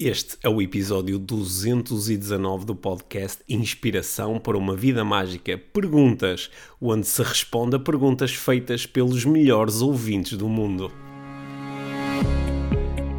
[0.00, 6.48] Este é o episódio 219 do podcast Inspiração para uma Vida Mágica Perguntas,
[6.80, 10.92] onde se responde a perguntas feitas pelos melhores ouvintes do mundo.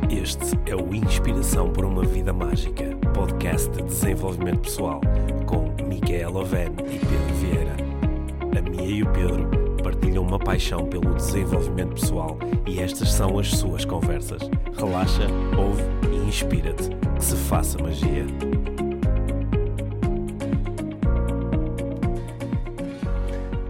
[0.09, 5.01] Este é o Inspiração para uma Vida Mágica, podcast de desenvolvimento pessoal,
[5.45, 7.75] com Micaela Oven e Pedro Vieira.
[8.57, 9.49] A Mia e o Pedro
[9.83, 14.41] partilham uma paixão pelo desenvolvimento pessoal e estas são as suas conversas.
[14.77, 15.27] Relaxa,
[15.57, 15.83] ouve
[16.15, 16.89] e inspira-te.
[17.15, 18.23] Que se faça magia.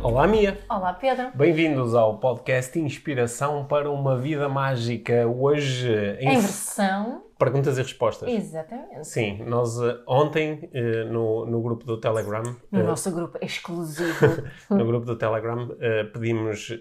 [0.03, 0.59] Olá, Mia.
[0.69, 1.31] Olá, Pedro.
[1.33, 5.25] Bem-vindos ao podcast Inspiração para uma Vida Mágica.
[5.25, 8.27] Hoje, em, em versão perguntas e respostas.
[8.27, 9.07] Exatamente.
[9.07, 12.43] Sim, nós uh, ontem uh, no, no grupo do Telegram.
[12.69, 14.43] No uh, nosso grupo exclusivo.
[14.69, 15.69] no grupo do Telegram
[16.11, 16.77] pedimos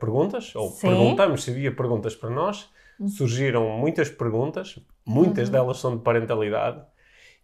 [0.00, 0.88] perguntas, ou Sim.
[0.88, 2.68] perguntamos se havia perguntas para nós.
[2.98, 3.08] Uhum.
[3.08, 5.52] Surgiram muitas perguntas, muitas uhum.
[5.52, 6.82] delas são de parentalidade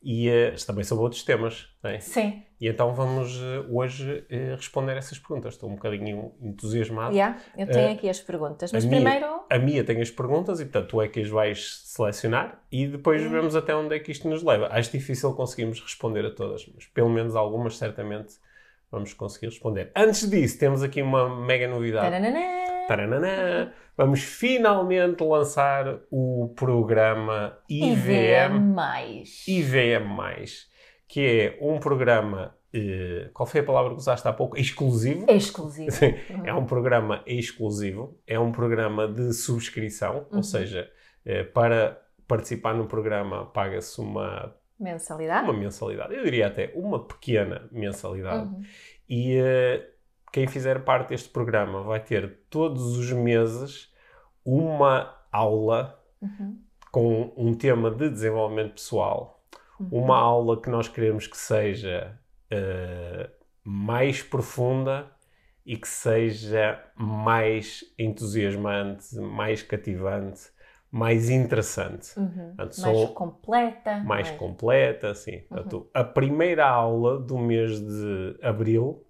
[0.03, 1.69] e uh, também sobre outros temas.
[1.83, 1.99] É?
[1.99, 2.43] Sim.
[2.61, 5.55] E então vamos uh, hoje uh, responder essas perguntas.
[5.55, 7.13] Estou um bocadinho entusiasmado.
[7.13, 9.27] Yeah, eu tenho aqui as perguntas, mas a primeiro.
[9.27, 12.87] Minha, a minha tem as perguntas e, portanto, tu é que as vais selecionar e
[12.87, 13.31] depois hum.
[13.31, 14.69] vemos até onde é que isto nos leva.
[14.71, 18.35] Acho difícil conseguirmos responder a todas, mas pelo menos algumas certamente
[18.91, 19.91] vamos conseguir responder.
[19.95, 22.11] Antes disso, temos aqui uma mega novidade.
[22.11, 22.76] Taranana.
[22.87, 28.75] Taranana vamos finalmente lançar o programa IVM,
[29.49, 30.45] IVM,
[31.09, 32.55] que é um programa.
[32.75, 34.59] Uh, qual foi a palavra que usaste há pouco?
[34.59, 35.25] Exclusivo.
[35.31, 35.91] Exclusivo.
[35.91, 36.47] Sim, uhum.
[36.47, 40.39] é um programa exclusivo, é um programa de subscrição, uhum.
[40.39, 40.91] ou seja,
[41.25, 45.49] uh, para participar no programa paga-se uma mensalidade.
[45.49, 48.49] Uma mensalidade, eu diria até uma pequena mensalidade.
[48.49, 48.63] Uhum.
[49.09, 49.96] E uh,
[50.37, 53.91] quem fizer parte deste programa vai ter todos os meses
[54.45, 56.59] uma aula uhum.
[56.93, 59.43] com um tema de desenvolvimento pessoal.
[59.81, 59.89] Uhum.
[59.93, 62.21] Uma aula que nós queremos que seja
[62.53, 63.31] uh,
[63.65, 65.11] mais profunda
[65.65, 70.51] e que seja mais entusiasmante, mais cativante,
[70.91, 72.11] mais interessante.
[72.21, 72.53] Uhum.
[72.55, 73.91] Portanto, mais completa.
[73.93, 75.39] Mais, mais, completa, sim.
[75.49, 79.03] Portanto, a primeira aula do mês de abril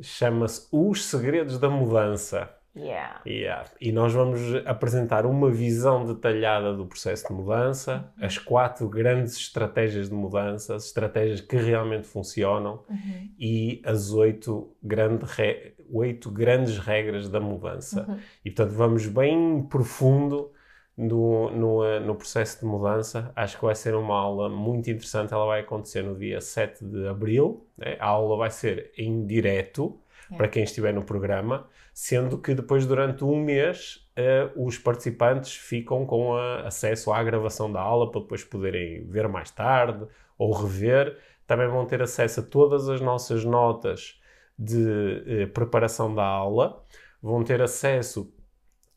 [0.00, 2.54] chama-se Os Segredos da Mudança.
[2.76, 3.20] Yeah.
[3.26, 3.68] Yeah.
[3.80, 8.24] E nós vamos apresentar uma visão detalhada do processo de mudança, uhum.
[8.24, 13.30] as quatro grandes estratégias de mudança, as estratégias que realmente funcionam uhum.
[13.38, 15.74] e as oito, grande re...
[15.90, 18.06] oito grandes regras da mudança.
[18.08, 18.18] Uhum.
[18.44, 20.52] E portanto vamos bem profundo
[20.98, 23.30] no, no, no, processo de mudança.
[23.36, 25.32] Acho que vai ser uma aula muito interessante.
[25.32, 27.64] Ela vai acontecer no dia 7 de abril.
[27.76, 27.96] Né?
[28.00, 29.96] A aula vai ser em direto
[30.32, 30.36] é.
[30.36, 36.04] para quem estiver no programa, sendo que depois, durante um mês, uh, os participantes ficam
[36.04, 40.04] com a, acesso à gravação da aula para depois poderem ver mais tarde
[40.36, 41.16] ou rever.
[41.46, 44.20] Também vão ter acesso a todas as nossas notas
[44.58, 46.82] de uh, preparação da aula.
[47.22, 48.32] Vão ter acesso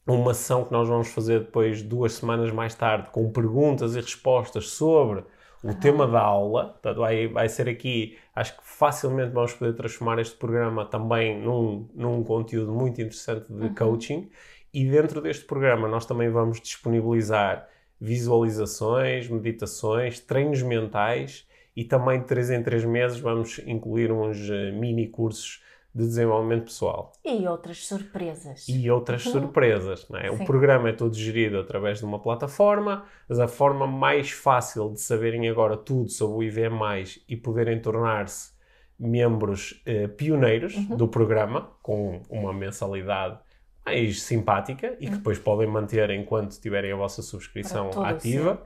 [0.08, 4.70] uma ação que nós vamos fazer depois, duas semanas mais tarde, com perguntas e respostas
[4.70, 5.24] sobre
[5.64, 6.70] o tema da aula.
[6.70, 11.88] Portanto, vai, vai ser aqui, acho que facilmente vamos poder transformar este programa também num,
[11.94, 13.76] num conteúdo muito interessante de uhum.
[13.76, 14.30] coaching.
[14.74, 17.68] E dentro deste programa, nós também vamos disponibilizar
[18.00, 24.72] visualizações, meditações, treinos mentais e também de 3 em 3 meses vamos incluir uns eh,
[24.72, 25.62] mini cursos
[25.94, 27.12] de desenvolvimento pessoal.
[27.24, 28.68] E outras surpresas.
[28.68, 29.32] E outras uhum.
[29.34, 30.08] surpresas.
[30.10, 30.32] Não é?
[30.32, 35.02] O programa é todo gerido através de uma plataforma, mas a forma mais fácil de
[35.02, 36.80] saberem agora tudo sobre o IVM
[37.28, 38.52] e poderem tornar-se
[38.98, 40.96] membros eh, pioneiros uhum.
[40.96, 43.40] do programa, com uma mensalidade
[43.86, 45.18] mais simpática e que uhum.
[45.18, 48.62] depois podem manter enquanto tiverem a vossa subscrição ativa.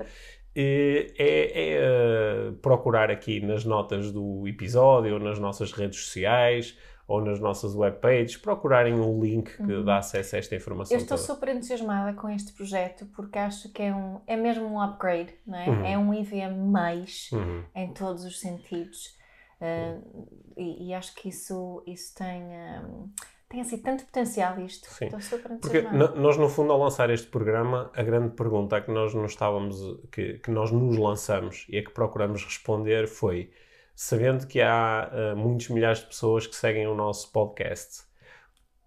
[0.58, 7.40] É, é, é, procurar aqui nas notas do episódio nas nossas redes sociais ou nas
[7.40, 9.86] nossas webpages, procurarem um link que uhum.
[9.86, 10.96] dá acesso a esta informação.
[10.96, 11.28] Eu estou toda.
[11.28, 15.58] super entusiasmada com este projeto porque acho que é, um, é mesmo um upgrade, não
[15.58, 15.70] é?
[15.70, 15.86] Uhum.
[15.86, 17.64] É um IVM mais uhum.
[17.76, 19.16] em todos os sentidos.
[19.62, 22.42] Uh, e, e, acho que isso, isso tem.
[22.44, 23.10] Um,
[23.48, 24.88] tem assim tanto potencial isto.
[24.90, 25.06] Sim.
[25.06, 26.08] Estou super entusiasmada.
[26.08, 29.78] Porque nós, no fundo, ao lançar este programa, a grande pergunta que nós nos estávamos,
[30.12, 33.52] que, que nós nos lançamos e a que procuramos responder foi
[33.96, 38.04] sabendo que há uh, muitos milhares de pessoas que seguem o nosso podcast,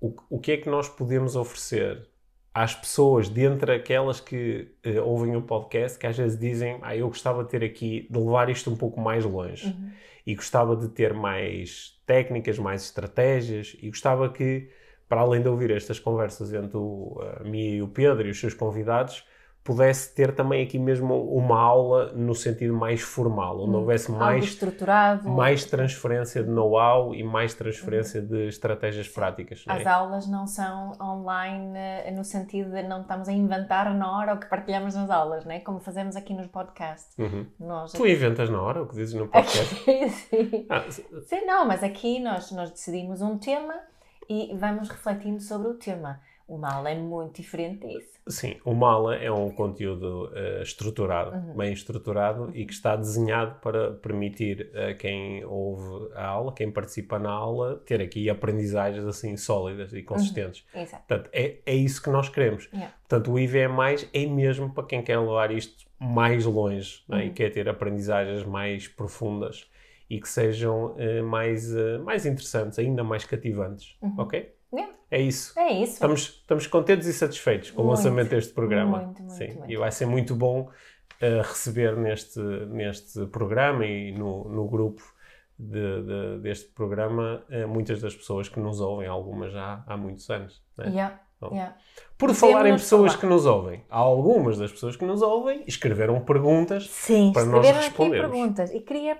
[0.01, 2.07] o, o que é que nós podemos oferecer
[2.53, 7.09] às pessoas, dentre aquelas que uh, ouvem o podcast, que às vezes dizem, ah, eu
[7.09, 9.91] gostava de ter aqui, de levar isto um pouco mais longe uhum.
[10.27, 14.69] e gostava de ter mais técnicas, mais estratégias e gostava que,
[15.09, 18.39] para além de ouvir estas conversas entre o, a mim e o Pedro e os
[18.39, 19.25] seus convidados,
[19.63, 24.45] pudesse ter também aqui mesmo uma aula no sentido mais formal, onde hum, houvesse mais
[24.45, 29.65] estruturado, mais transferência de know-how e mais transferência de estratégias práticas.
[29.69, 29.89] As é?
[29.89, 34.41] aulas não são online eh, no sentido de não estamos a inventar na hora o
[34.41, 35.61] que partilhamos nas aulas, né?
[35.61, 37.17] como fazemos aqui nos podcasts.
[37.19, 37.47] Uhum.
[37.61, 38.13] Nós, tu aqui...
[38.13, 39.75] inventas na hora o que dizes no podcast?
[39.75, 40.67] Aqui, sim.
[40.71, 43.75] Ah, sim, não, mas aqui nós, nós decidimos um tema
[44.29, 46.21] e vamos refletindo sobre o tema.
[46.47, 48.18] O mala é muito diferente disso.
[48.29, 51.57] Sim, o mala é um conteúdo uh, estruturado, uhum.
[51.57, 57.19] bem estruturado e que está desenhado para permitir a quem ouve a aula, quem participa
[57.19, 60.65] na aula, ter aqui aprendizagens assim sólidas e consistentes.
[60.75, 60.83] Uhum.
[60.83, 61.05] Exato.
[61.07, 62.69] Portanto, é, é isso que nós queremos.
[62.73, 62.95] Yeah.
[63.09, 63.61] Portanto, o IVE
[64.13, 67.25] é mesmo para quem quer levar isto mais longe né?
[67.25, 67.35] e uhum.
[67.35, 69.69] quer ter aprendizagens mais profundas
[70.09, 73.97] e que sejam uh, mais, uh, mais interessantes, ainda mais cativantes.
[74.01, 74.15] Uhum.
[74.19, 74.55] Ok?
[74.73, 74.95] Yeah.
[75.11, 75.59] É isso.
[75.59, 75.95] É isso.
[75.95, 78.99] Estamos, estamos contentes e satisfeitos com muito, o lançamento deste programa.
[78.99, 79.55] Muito, muito, Sim.
[79.55, 79.71] Muito.
[79.71, 85.03] E vai ser muito bom uh, receber neste, neste programa e no, no grupo
[85.59, 90.29] de, de, deste programa uh, muitas das pessoas que nos ouvem, algumas já há muitos
[90.31, 90.63] anos.
[90.77, 90.89] Né?
[90.89, 91.21] Yeah.
[91.53, 91.77] Yeah.
[92.17, 93.21] Por falar em pessoas falar.
[93.21, 97.65] que nos ouvem, há algumas das pessoas que nos ouvem escreveram perguntas Sim, para nós
[97.65, 98.25] respondermos.
[98.25, 98.75] Aqui perguntas.
[98.75, 99.19] E queria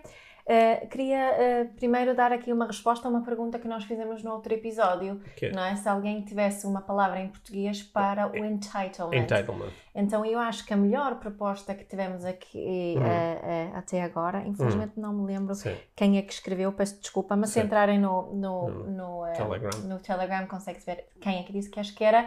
[0.49, 4.33] Uh, queria uh, primeiro dar aqui uma resposta a uma pergunta que nós fizemos no
[4.33, 5.51] outro episódio, que?
[5.51, 5.77] não é?
[5.77, 9.15] Se alguém tivesse uma palavra em português para o entitlement.
[9.15, 9.71] Entitlement.
[9.95, 13.03] Então eu acho que a melhor proposta que tivemos aqui uhum.
[13.03, 15.03] uh, até agora, infelizmente uhum.
[15.03, 15.77] não me lembro Sim.
[15.95, 17.61] quem é que escreveu, peço desculpa, mas Sim.
[17.61, 19.81] se entrarem no, no, no, no, Telegram.
[19.81, 22.27] no Telegram consegue-se ver quem é que disse que acho que era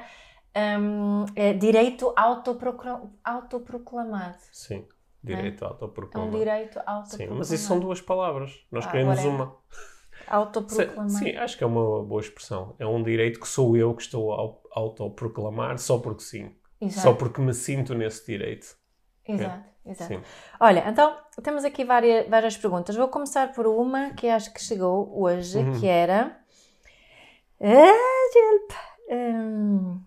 [0.56, 2.13] um, é, direito
[3.25, 4.38] autoproclamado.
[4.51, 4.85] Sim.
[5.23, 5.68] Direito é?
[5.68, 6.31] autoproclamado.
[6.31, 7.18] É um direito autoproclamado.
[7.18, 8.65] Sim, mas isso são duas palavras.
[8.71, 9.56] Nós ah, queremos uma.
[10.27, 11.09] Autoproclamar.
[11.09, 12.75] Sim, acho que é uma boa expressão.
[12.79, 16.56] É um direito que sou eu que estou a autoproclamar só porque sim.
[16.79, 17.01] Exato.
[17.01, 18.75] Só porque me sinto nesse direito.
[19.27, 19.91] Exato, é?
[19.91, 20.13] exato.
[20.13, 20.21] Sim.
[20.59, 22.95] Olha, então temos aqui várias, várias perguntas.
[22.95, 25.79] Vou começar por uma que acho que chegou hoje, uhum.
[25.79, 26.39] que era.
[27.62, 27.94] Ah,
[29.12, 30.01] hum,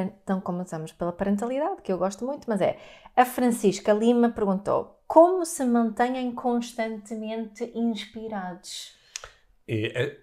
[0.00, 2.78] então começamos pela parentalidade, que eu gosto muito, mas é
[3.16, 8.96] a Francisca Lima perguntou como se mantêm constantemente inspirados?
[9.68, 10.16] E, é,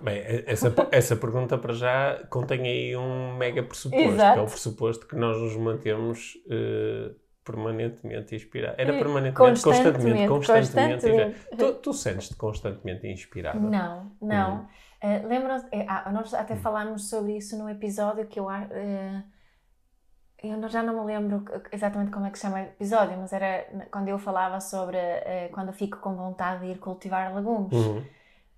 [0.00, 4.34] bem, é, essa, essa pergunta para já contém aí um mega pressuposto, Exato.
[4.34, 7.12] que é o pressuposto que nós nos mantemos uh,
[7.44, 8.78] permanentemente inspirados.
[8.78, 10.28] Era permanentemente, constantemente, constantemente.
[10.28, 11.06] constantemente.
[11.06, 11.56] constantemente.
[11.56, 13.58] Tu, tu sentes-te constantemente inspirada?
[13.58, 14.60] Não, não.
[14.60, 14.66] Hum.
[15.02, 16.58] Uh, Lembram-se, ah, nós até hum.
[16.58, 19.22] falámos sobre isso no episódio que eu uh,
[20.42, 23.66] eu já não me lembro exatamente como é que se chama o episódio, mas era
[23.90, 27.72] quando eu falava sobre uh, quando eu fico com vontade de ir cultivar legumes.
[27.72, 28.04] Uhum.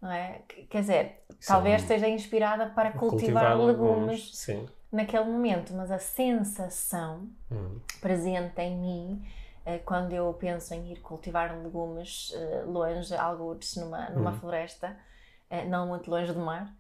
[0.01, 0.43] Não é?
[0.71, 7.29] Quer dizer, talvez esteja inspirada para cultivar, cultivar legumes, legumes naquele momento, mas a sensação
[7.51, 7.81] uhum.
[8.01, 9.29] presente em mim
[9.67, 14.39] uh, quando eu penso em ir cultivar legumes uh, longe, alguns numa, numa uhum.
[14.39, 14.97] floresta,
[15.69, 16.75] não muito longe do mar,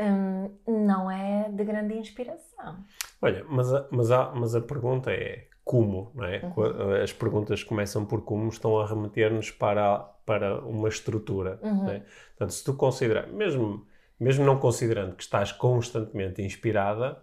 [0.00, 2.84] um, não é de grande inspiração.
[3.20, 6.42] Olha, mas a, mas a, mas a pergunta é como, não é?
[6.56, 7.02] Uhum.
[7.02, 11.58] As perguntas começam por como estão a remeter-nos para, para uma estrutura.
[11.62, 11.88] Uhum.
[11.88, 12.02] É?
[12.30, 13.86] Portanto, se tu considerar, mesmo,
[14.18, 17.22] mesmo não considerando que estás constantemente inspirada,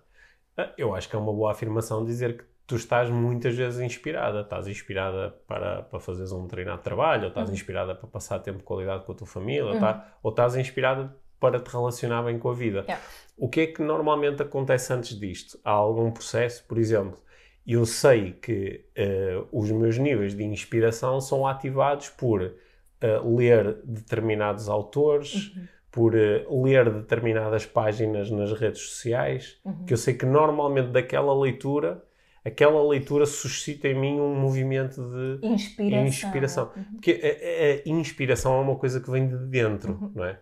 [0.57, 4.41] eh, eu acho que é uma boa afirmação dizer que tu estás muitas vezes inspirada.
[4.41, 7.55] Estás inspirada para, para fazeres um treinado de trabalho, ou estás uhum.
[7.55, 11.13] inspirada para passar tempo de qualidade com a tua família, ou, tá, ou estás inspirada
[11.39, 12.81] para te relacionar bem com a vida.
[12.81, 13.03] Yeah.
[13.35, 15.59] O que é que normalmente acontece antes disto?
[15.65, 17.17] Há algum processo, por exemplo,
[17.65, 24.69] eu sei que uh, os meus níveis de inspiração são ativados por uh, ler determinados
[24.69, 25.67] autores, uhum.
[25.89, 29.85] por uh, ler determinadas páginas nas redes sociais, uhum.
[29.85, 32.03] que eu sei que normalmente daquela leitura
[32.49, 36.07] aquela leitura suscita em mim um movimento de inspiração.
[36.07, 36.71] inspiração.
[36.75, 36.83] Uhum.
[36.93, 37.11] Porque
[37.85, 40.11] a, a, inspiração é uma coisa que vem de dentro, uhum.
[40.15, 40.39] não é?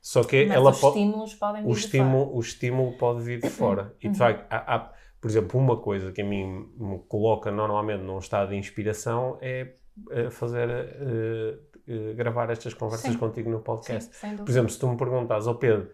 [0.00, 0.98] Só que Mas ela os pode.
[0.98, 2.36] estímulos podem vir o estímulo, fora.
[2.36, 3.94] O estímulo pode vir de fora.
[4.00, 4.14] E de Uhum.
[4.14, 8.50] facto, há, há, por exemplo, uma coisa que a mim me coloca normalmente num estado
[8.50, 9.72] de inspiração é
[10.10, 10.68] eh, fazer.
[10.70, 11.58] eh,
[12.14, 13.18] gravar estas conversas Sim.
[13.18, 14.14] contigo no podcast.
[14.14, 14.36] Sim.
[14.36, 15.88] Por exemplo, se tu me perguntas, ao Pedro,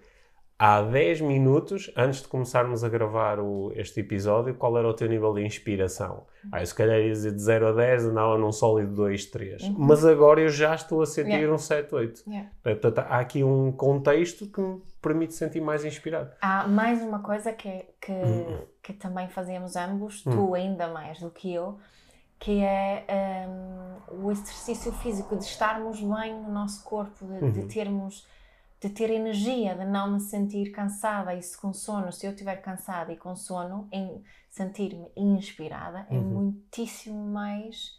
[0.65, 5.07] há 10 minutos antes de começarmos a gravar o- este episódio, qual era o teu
[5.09, 6.25] nível de inspiração?
[6.51, 9.63] Ah, eu se calhar ia dizer de 0 a 10, andava num sólido 2, 3.
[9.63, 9.75] Uhum.
[9.79, 11.53] Mas agora eu já estou a sentir Yeah.
[11.55, 12.23] um 7, 8.
[12.27, 12.51] Yeah.
[12.63, 16.31] Portanto, há aqui um contexto que me permite sentir mais inspirado.
[16.41, 18.61] Há mais uma coisa que, que, Hum.
[18.83, 21.79] que também fazemos ambos, tu ainda mais do que eu,
[22.39, 23.05] que é
[23.49, 27.69] hum, o exercício físico, de estarmos bem no nosso corpo, de, de Uhum.
[27.69, 28.27] termos,
[28.85, 32.57] de ter energia, de não me sentir cansada e se com sono, se eu estiver
[32.57, 36.23] cansada e com sono, em, sentir-me inspirada é uhum.
[36.23, 37.97] muitíssimo mais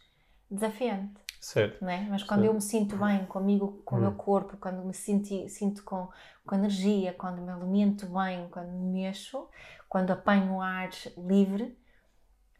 [0.48, 1.20] desafiante.
[1.40, 1.84] Certo.
[1.84, 2.06] Né?
[2.08, 2.50] Mas quando certo.
[2.50, 4.16] eu me sinto bem comigo, com o meu uhum.
[4.16, 6.08] corpo, quando me sinto, sinto com,
[6.46, 9.48] com energia, quando me alimento bem, quando me mexo,
[9.88, 11.76] quando apanho ar livre,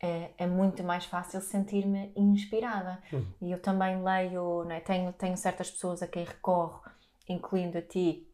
[0.02, 3.00] é, é muito mais fácil sentir-me inspirada.
[3.12, 3.26] Uhum.
[3.40, 4.80] E eu também leio, né?
[4.80, 6.82] tenho, tenho certas pessoas a quem recorro,
[7.28, 8.26] incluindo a ti,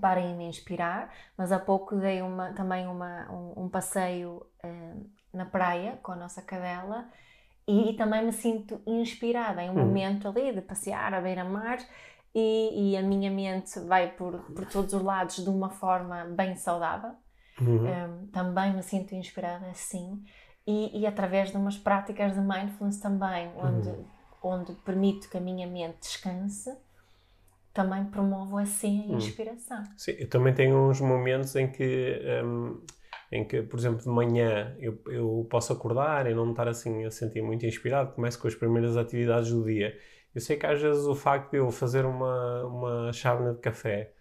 [0.00, 5.44] para me inspirar, mas há pouco dei uma, também uma, um, um passeio uh, na
[5.44, 7.08] praia com a nossa cadela
[7.66, 9.86] e, e, também me sinto inspirada em um uhum.
[9.86, 11.78] momento ali de passear à beira-mar
[12.34, 16.56] e, e, a minha mente vai por, por todos os lados de uma forma bem
[16.56, 17.12] saudável.
[17.60, 17.86] Uhum.
[17.86, 20.24] Um, também me sinto inspirada assim
[20.66, 24.04] e, e, através de umas práticas de mindfulness também, onde, uhum.
[24.42, 26.74] onde permito que a minha mente descanse
[27.72, 29.16] também promovo assim a hum.
[29.16, 29.82] inspiração.
[29.96, 32.80] Sim, eu também tenho uns momentos em que, um,
[33.30, 37.10] em que por exemplo, de manhã eu, eu posso acordar e não estar assim a
[37.10, 39.96] sentir muito inspirado, começo com as primeiras atividades do dia.
[40.34, 44.12] Eu sei que às vezes o facto de eu fazer uma, uma chávena de café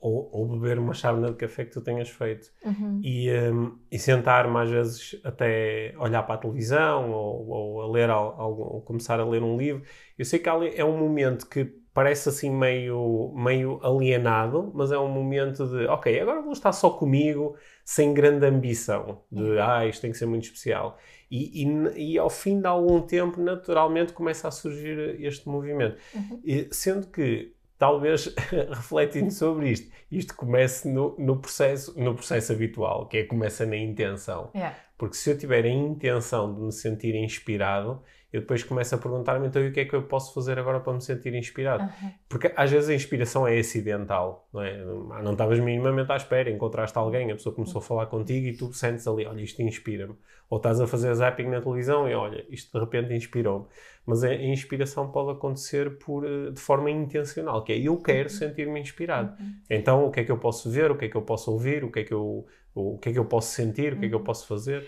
[0.00, 3.00] ou, ou, beber uma chávena de café que tu tenhas feito uhum.
[3.04, 8.08] e, um, e sentar-me às vezes até olhar para a televisão ou, ou a ler
[8.08, 9.82] algo, ou começar a ler um livro.
[10.18, 15.08] Eu sei que é um momento que parece assim meio, meio alienado, mas é um
[15.08, 20.12] momento de, ok, agora vou estar só comigo, sem grande ambição, de, ah, isto tem
[20.12, 20.98] que ser muito especial.
[21.30, 25.96] E, e, e ao fim de algum tempo, naturalmente, começa a surgir este movimento.
[26.14, 26.40] Uhum.
[26.44, 28.34] E, sendo que, talvez,
[28.70, 33.76] refletindo sobre isto, isto comece no, no, processo, no processo habitual, que é começa na
[33.76, 34.50] intenção.
[34.54, 34.76] Yeah.
[34.96, 38.02] Porque se eu tiver a intenção de me sentir inspirado,
[38.32, 40.92] eu depois começo a perguntar-me então o que é que eu posso fazer agora para
[40.92, 41.82] me sentir inspirado.
[41.82, 42.10] Uhum.
[42.28, 44.84] Porque às vezes a inspiração é acidental, não é?
[45.22, 48.72] Não estavas minimamente à espera, encontraste alguém, a pessoa começou a falar contigo e tu
[48.72, 50.14] sentes ali, olha, isto inspira-me.
[50.48, 53.66] Ou estás a fazer zapping na televisão e olha, isto de repente inspirou-me.
[54.06, 58.36] Mas a, inspiração pode acontecer por, eh, de forma intencional, que é eu quero uhum.
[58.36, 59.36] sentir-me inspirado.
[59.40, 59.54] Uhum.
[59.68, 61.84] Então o que é que eu posso ver, o que é que eu posso ouvir,
[61.84, 64.08] o que é que eu, o que é que eu posso sentir, o que é
[64.08, 64.24] que eu uhum.
[64.24, 64.86] posso fazer.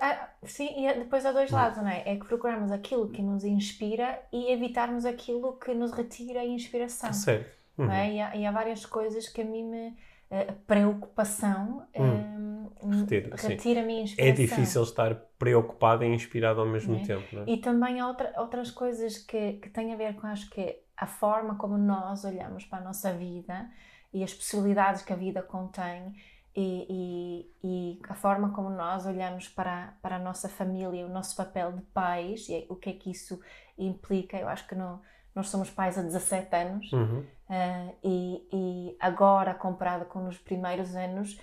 [0.00, 2.02] Ah, sim, e depois há dois lados, não é?
[2.04, 7.12] É que procurarmos aquilo que nos inspira e evitarmos aquilo que nos retira a inspiração.
[7.12, 7.56] Certo.
[7.76, 7.86] Uhum.
[7.86, 8.12] Não é?
[8.12, 9.96] e, há, e, há, várias coisas que a mim me.
[10.30, 12.68] A preocupação uhum.
[12.82, 14.16] um, retira-me a inspiração.
[14.18, 17.04] É difícil estar preocupado e inspirado ao mesmo é?
[17.04, 17.24] tempo.
[17.32, 17.44] Não é?
[17.46, 21.06] E também há outra, outras coisas que, que têm a ver com, acho que, a
[21.06, 23.70] forma como nós olhamos para a nossa vida
[24.12, 26.14] e as possibilidades que a vida contém
[26.60, 31.36] e, e, e, a forma como nós olhamos para, para a nossa família, o nosso
[31.36, 33.40] papel de pais e o que é que isso
[33.78, 34.36] implica.
[34.36, 35.00] Eu acho que no,
[35.32, 37.20] nós somos pais há 17 anos uhum.
[37.20, 41.40] uh, e, e, agora, comparado com os primeiros anos,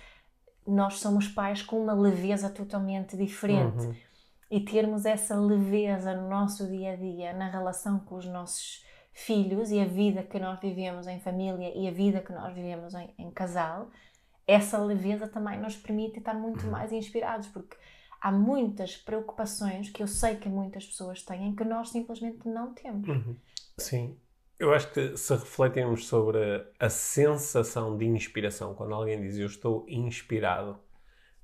[0.66, 3.86] nós somos pais com uma leveza totalmente diferente.
[3.86, 3.94] Uhum.
[4.50, 9.70] E termos essa leveza no nosso dia a dia, na relação com os nossos filhos
[9.70, 13.08] e a vida que nós vivemos em família e a vida que nós vivemos em,
[13.18, 13.88] em casal,
[14.46, 16.70] essa leveza também nos permite estar muito uhum.
[16.70, 17.76] mais inspirados, porque
[18.20, 23.08] há muitas preocupações que eu sei que muitas pessoas têm que nós simplesmente não temos.
[23.08, 23.36] Uhum.
[23.78, 24.16] Sim.
[24.58, 26.38] Eu acho que se refletirmos sobre
[26.80, 30.80] a sensação de inspiração, quando alguém diz eu estou inspirado,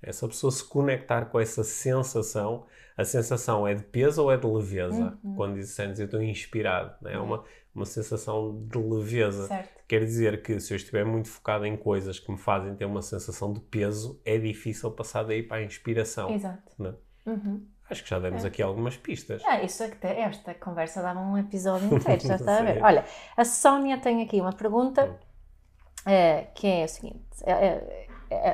[0.00, 2.66] essa pessoa se conectar com essa sensação,
[2.96, 5.18] a sensação é de peso ou é de leveza?
[5.22, 5.34] Uhum.
[5.36, 7.14] Quando dizes eu estou inspirado, né?
[7.14, 7.44] é uma,
[7.74, 9.46] uma sensação de leveza.
[9.46, 9.82] Certo.
[9.88, 13.02] Quer dizer que se eu estiver muito focado em coisas que me fazem ter uma
[13.02, 16.30] sensação de peso, é difícil passar daí para a inspiração.
[16.30, 16.72] Exato.
[16.78, 16.94] Né?
[17.26, 17.66] Uhum.
[17.90, 18.48] Acho que já demos é.
[18.48, 19.42] aqui algumas pistas.
[19.44, 22.82] Ah, isso é que esta conversa dava um episódio inteiro, já está a ver.
[22.82, 23.04] Olha,
[23.36, 25.18] a Sónia tem aqui uma pergunta
[26.06, 28.06] é, que é a seguinte: é, é, é,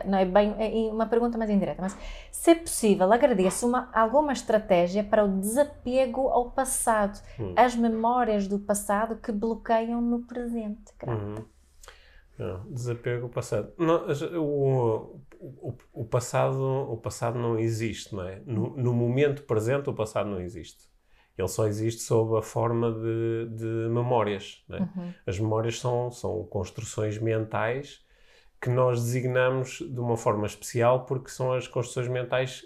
[0.05, 1.97] não é bem é uma pergunta mais indireta, mas
[2.31, 7.55] se é possível, agradeço uma, alguma estratégia para o desapego ao passado, hum.
[7.57, 10.93] as memórias do passado que bloqueiam no presente.
[11.07, 11.45] Uhum.
[12.71, 13.73] Desapego ao passado.
[13.77, 14.07] Não,
[14.41, 18.41] o, o, o, passado, o passado não existe, não é?
[18.47, 20.89] No, no, momento presente, o passado não existe.
[21.37, 24.65] Ele só existe sob a forma de, de memórias.
[24.71, 24.81] É?
[24.81, 25.15] Uhum.
[25.27, 28.07] As memórias são, são construções mentais
[28.61, 32.65] que nós designamos de uma forma especial porque são as construções mentais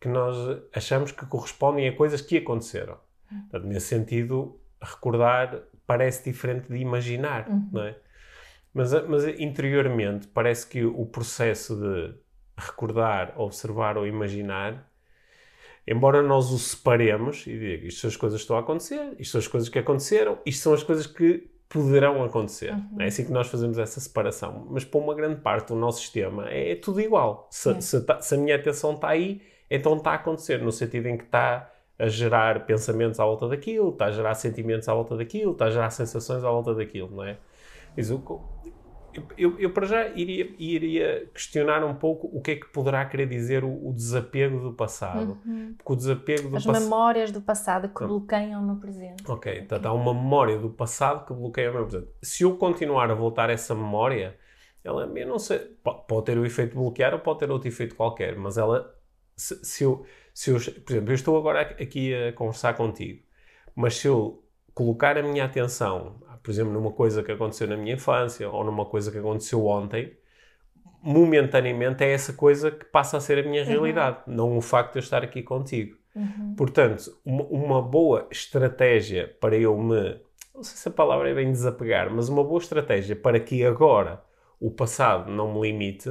[0.00, 0.36] que nós
[0.74, 2.98] achamos que correspondem a coisas que aconteceram.
[3.28, 7.68] Portanto, nesse sentido, recordar parece diferente de imaginar, uhum.
[7.72, 7.96] não é?
[8.74, 12.14] Mas, mas interiormente parece que o processo de
[12.56, 14.90] recordar, observar ou imaginar,
[15.86, 19.32] embora nós o separemos e diga isto são as coisas que estão a acontecer, isto
[19.32, 22.72] são as coisas que aconteceram, isto são as coisas que poderão acontecer.
[22.72, 23.00] Uhum.
[23.00, 24.66] É assim que nós fazemos essa separação.
[24.70, 27.48] Mas para uma grande parte do nosso sistema é, é tudo igual.
[27.50, 31.06] Se, se, tá, se, a minha atenção está aí, então está a acontecer no sentido
[31.06, 35.16] em que está a gerar pensamentos à volta daquilo, está a gerar sentimentos à volta
[35.16, 37.38] daquilo, está a gerar sensações à volta daquilo, não é?
[37.96, 38.10] Mas
[39.14, 43.04] eu, eu, eu, para já iria, iria questionar um pouco o que é que poderá
[43.04, 45.38] querer dizer o, o desapego do passado.
[45.46, 45.74] Uhum.
[45.76, 49.24] Porque o desapego do As pass- memórias do passado que bloqueiam no presente.
[49.28, 52.10] Ok, então há uma memória do passado que bloqueia o meu presente.
[52.22, 54.36] Se eu continuar a voltar essa memória,
[54.82, 57.68] ela, eu não sei, po- pode ter o efeito de bloquear ou pode ter outro
[57.68, 58.94] efeito qualquer, mas ela,
[59.36, 60.04] se, se eu,
[60.34, 63.22] se eu, por exemplo, eu estou agora aqui a conversar contigo,
[63.74, 67.94] mas se eu colocar a minha atenção, por exemplo, numa coisa que aconteceu na minha
[67.94, 70.16] infância ou numa coisa que aconteceu ontem,
[71.02, 74.98] momentaneamente é essa coisa que passa a ser a minha realidade, não o facto de
[74.98, 75.96] eu estar aqui contigo.
[76.14, 76.54] Uhum.
[76.56, 80.20] Portanto, uma, uma boa estratégia para eu me.
[80.54, 84.22] Não sei se a palavra é bem desapegar, mas uma boa estratégia para que agora
[84.60, 86.10] o passado não me limite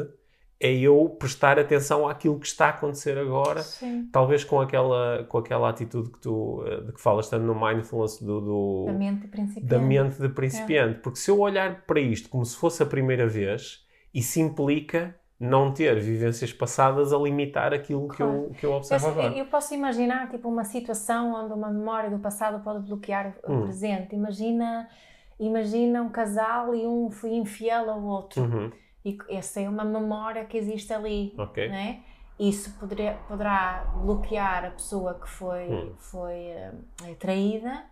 [0.62, 4.08] é eu prestar atenção àquilo que está a acontecer agora, Sim.
[4.12, 8.22] talvez com aquela, com aquela atitude que tu eh, de que falas tanto no mindfulness
[8.22, 9.68] do, do- Da mente principiante.
[9.68, 11.00] da mente de principiante.
[11.00, 15.74] Porque se eu olhar para isto como se fosse a primeira vez, isso implica não
[15.74, 19.36] ter vivências passadas a limitar aquilo que, eu, que eu Eu, observo agora.
[19.36, 23.62] eu posso imaginar tipo uma situação onde uma memória do passado pode bloquear o Hum.
[23.64, 24.16] presente.
[24.16, 24.88] Imagina,
[25.40, 28.42] imagina um casal e um foi infiel ao outro.
[28.44, 28.72] Uhum,
[29.04, 31.70] E essa é uma memória que existe ali, ok.
[31.70, 32.02] né?
[32.40, 35.94] Isso poderia, poderá bloquear a pessoa que foi, Hum.
[35.98, 36.72] foi eh,
[37.20, 37.84] traída,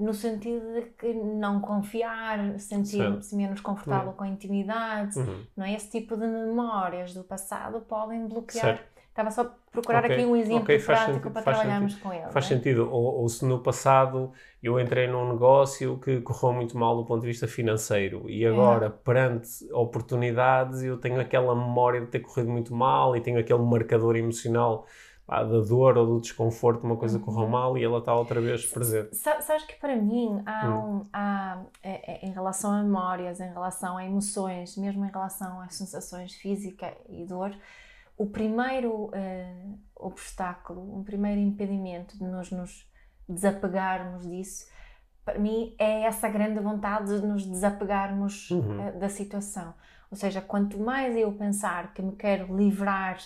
[0.00, 4.14] no sentido de que não confiar, sentir-se menos confortável Hum.
[4.14, 5.44] com a intimidade, Uhum.
[5.56, 5.74] não é?
[5.74, 8.64] Esse tipo de memórias do passado podem bloquear.
[8.76, 8.90] Certo.
[9.10, 12.12] Estava só a procurar Ok, aqui um exemplo ok, faz prático sentido, para trabalharmos com
[12.12, 12.30] ele.
[12.30, 12.48] Faz é?
[12.48, 12.88] sentido.
[12.90, 17.20] Ou, ou se no passado eu entrei num negócio que correu muito mal do ponto
[17.20, 18.30] de vista financeiro É.
[18.30, 23.38] e agora, perante oportunidades, eu tenho aquela memória de ter corrido muito mal e tenho
[23.38, 24.86] aquele marcador emocional
[25.30, 27.48] pá, da dor ou do desconforto, uma coisa correu Uhum.
[27.50, 29.14] mal e ela está outra vez presente.
[29.14, 30.96] Sa- Sabes que para mim há, Hum.
[30.96, 35.60] um, há é- é- em relação a memórias, em relação a emoções, mesmo em relação
[35.60, 37.54] às sensações física e dor,
[38.18, 39.54] o primeiro eh,
[39.94, 42.84] obstáculo, o primeiro impedimento de nós nos
[43.28, 44.66] desapegarmos disso,
[45.24, 48.80] para mim é essa grande vontade de nos desapegarmos Uhum.
[48.82, 49.72] eh, da situação.
[50.10, 53.18] Ou seja, quanto mais eu pensar que me quero livrar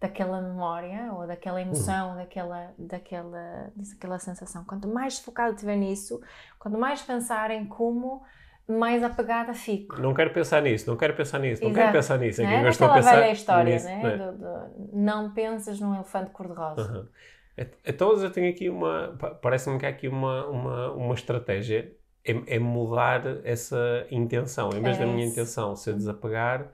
[0.00, 6.20] daquela memória ou daquela emoção, daquela, daquela, daquela sensação, quanto mais focado estiver nisso,
[6.58, 8.22] quanto mais pensar em como,
[8.68, 10.00] mais apegada fico.
[10.00, 11.80] Não quero pensar nisso, não quero pensar nisso, não Exato.
[11.86, 12.42] quero pensar nisso.
[12.42, 12.64] É Não é?
[12.64, 14.02] eu estou a pensar velha história, nisso, né?
[14.02, 14.16] não é?
[14.18, 17.08] Do- do- não pensas num elefante cor-de-rosa.
[17.56, 19.16] Et- Então eu tenho aqui uma.
[19.18, 21.92] pa- Parece-me que há aqui uma, uma, uma estratégia.
[22.24, 24.68] É, é mudar essa intenção.
[24.70, 26.68] Em vez É da minha intenção ser desapegar,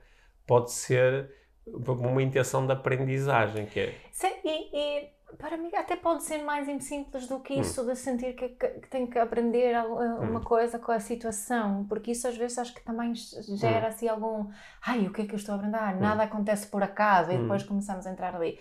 [0.45, 1.31] pode ser
[1.67, 3.95] uma intenção de aprendizagem, que é.
[4.11, 7.61] Sim, e, e para mim até pode ser mais simples do que Hum.
[7.61, 12.11] isso de sentir que, que, tenho que aprender al- uma coisa com a situação, porque
[12.11, 13.57] isso às vezes acho que também Hum.
[13.57, 14.49] gera assim algum
[14.85, 15.77] ai, o que é que eu estou a aprender?
[15.77, 17.41] Ah, nada acontece por acaso e Hum.
[17.41, 18.59] depois começamos a entrar ali.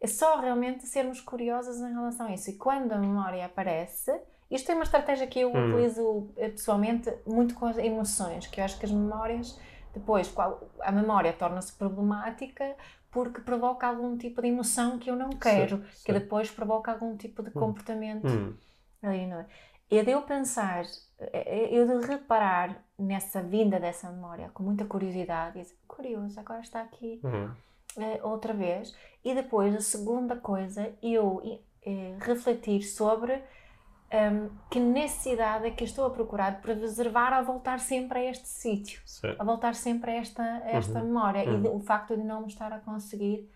[0.00, 2.50] É só realmente sermos curiosos em relação a isso.
[2.50, 4.12] E quando a memória aparece,
[4.50, 5.74] isto é uma estratégia que eu Hum.
[5.74, 9.58] utilizo eh, pessoalmente muito com as emoções, que eu acho que as memórias,
[9.92, 12.76] depois, qual- a memória torna-se problemática
[13.10, 16.12] porque provoca algum tipo de emoção que eu não quero, Certo, que certo.
[16.12, 18.56] depois provoca algum tipo de comportamento Hum,
[19.02, 19.46] ali, não é?
[19.90, 20.84] É de eu pensar,
[21.18, 26.40] é- é- eu de reparar nessa vinda dessa memória com muita curiosidade, e dizer, curioso,
[26.40, 27.54] agora está aqui hum,
[28.22, 31.42] outra vez, e depois a segunda coisa, eu
[31.84, 33.42] eh, refletir sobre
[34.12, 38.30] ehm, que necessidade é que eu estou a procurar de preservar a voltar sempre a
[38.30, 39.00] este sítio,
[39.38, 41.06] a voltar sempre a esta, a esta Uhum.
[41.06, 41.62] memória, e Uhum.
[41.62, 43.48] de- o facto de não me estar a conseguir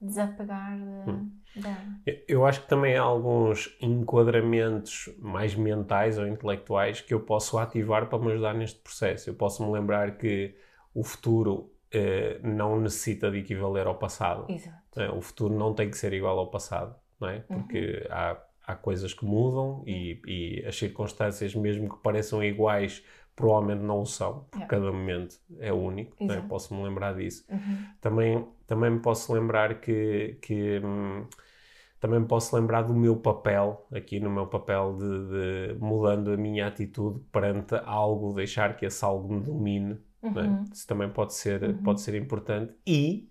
[0.00, 1.30] desapegar de- Uhum.
[1.56, 1.84] dela.
[2.28, 8.08] Eu- acho que também há alguns enquadramentos mais mentais ou intelectuais que eu posso ativar
[8.08, 9.30] para me ajudar neste processo.
[9.30, 10.54] Eu posso me lembrar que
[10.94, 14.46] o futuro eh, não necessita de equivaler ao passado.
[14.50, 15.00] Exato.
[15.00, 17.38] É, o futuro não tem que ser igual ao passado, não é?
[17.40, 23.04] Porque há, há coisas que mudam e, e as circunstâncias, mesmo que pareçam iguais,
[23.36, 24.66] provavelmente não o são, porque Yeah.
[24.66, 26.24] cada momento é único, é?
[26.24, 26.48] Exato.
[26.48, 27.44] posso-me lembrar disso.
[27.50, 27.86] Uhum.
[28.00, 31.26] Também, também me posso lembrar que, que hum,
[32.00, 36.36] também me posso lembrar do meu papel, aqui no meu papel de, de mudando a
[36.36, 40.28] minha atitude perante algo, deixar que esse algo me domine, é?
[40.28, 40.64] Uhum.
[40.72, 41.82] Isso também pode ser, Uhum.
[41.82, 42.74] pode ser importante.
[42.86, 43.30] E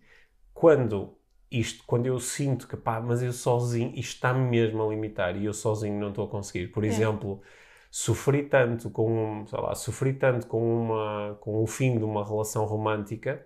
[0.53, 1.17] quando
[1.59, 5.45] isto, quando eu sinto que pá, mas eu sozinho, isto está-me mesmo a limitar e
[5.45, 6.67] eu sozinho não estou a conseguir.
[6.69, 6.87] Por É.
[6.87, 7.41] exemplo,
[7.91, 12.65] sofri tanto com, sei lá, sofri tanto com uma, com o fim de uma relação
[12.65, 13.45] romântica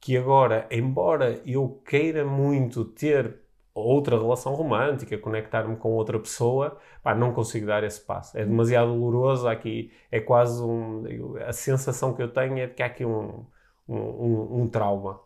[0.00, 3.40] que agora, embora eu queira muito ter
[3.74, 8.36] outra relação romântica, conectar-me com outra pessoa, pá, não consigo dar esse passo.
[8.38, 11.04] É demasiado doloroso, aqui é quase um...
[11.46, 13.46] A sensação que eu tenho é de que há aqui um,
[13.88, 15.20] um, um, um trauma.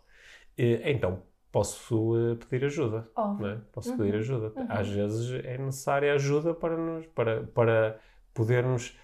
[0.57, 3.09] E, então, posso uh, pedir ajuda.
[3.17, 3.47] Oh.
[3.47, 3.59] É?
[3.71, 3.99] Posso uhum.
[3.99, 4.53] pedir ajuda.
[4.57, 4.67] Uhum.
[4.69, 8.01] Às vezes é necessária ajuda para, nos, para, para
[8.35, 8.97] podermos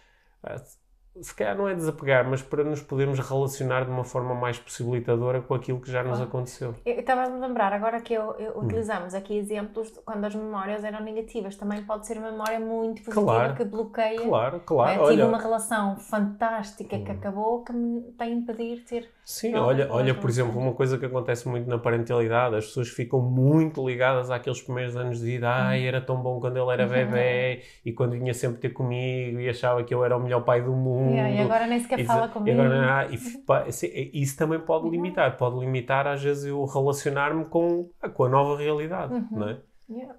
[1.21, 5.41] se calhar não é desapegar, mas para nos podermos relacionar de uma forma mais possibilitadora
[5.41, 6.75] com aquilo que já nos aconteceu.
[6.85, 8.65] Eu estava a me lembrar, agora que eu, eu hum.
[8.65, 13.25] utilizamos aqui exemplos quando as memórias eram negativas, também pode ser uma memória muito positiva
[13.25, 14.21] claro, que bloqueia.
[14.21, 15.07] Claro, claro.
[15.07, 15.11] É?
[15.11, 17.05] Tive uma relação fantástica hum.
[17.05, 19.11] que acabou que me tem a impedir de ter.
[19.29, 23.21] Sim, olha, olha por exemplo, uma coisa que acontece muito na parentalidade, as pessoas ficam
[23.21, 25.47] muito ligadas àqueles primeiros anos de vida.
[25.47, 25.53] Hum.
[25.53, 29.47] Ai, era tão bom quando ele era bebê e quando vinha sempre ter comigo e
[29.47, 32.29] achava que eu era o melhor pai do mundo Yeah, e agora nem sequer fala
[32.29, 32.59] comigo.
[32.59, 34.93] Agora, ah, e, isso também pode uhum.
[34.93, 35.37] limitar.
[35.37, 39.29] Pode limitar, às vezes, eu relacionar-me com, com a nova realidade, uhum.
[39.31, 39.59] não é?
[39.91, 40.15] Yeah.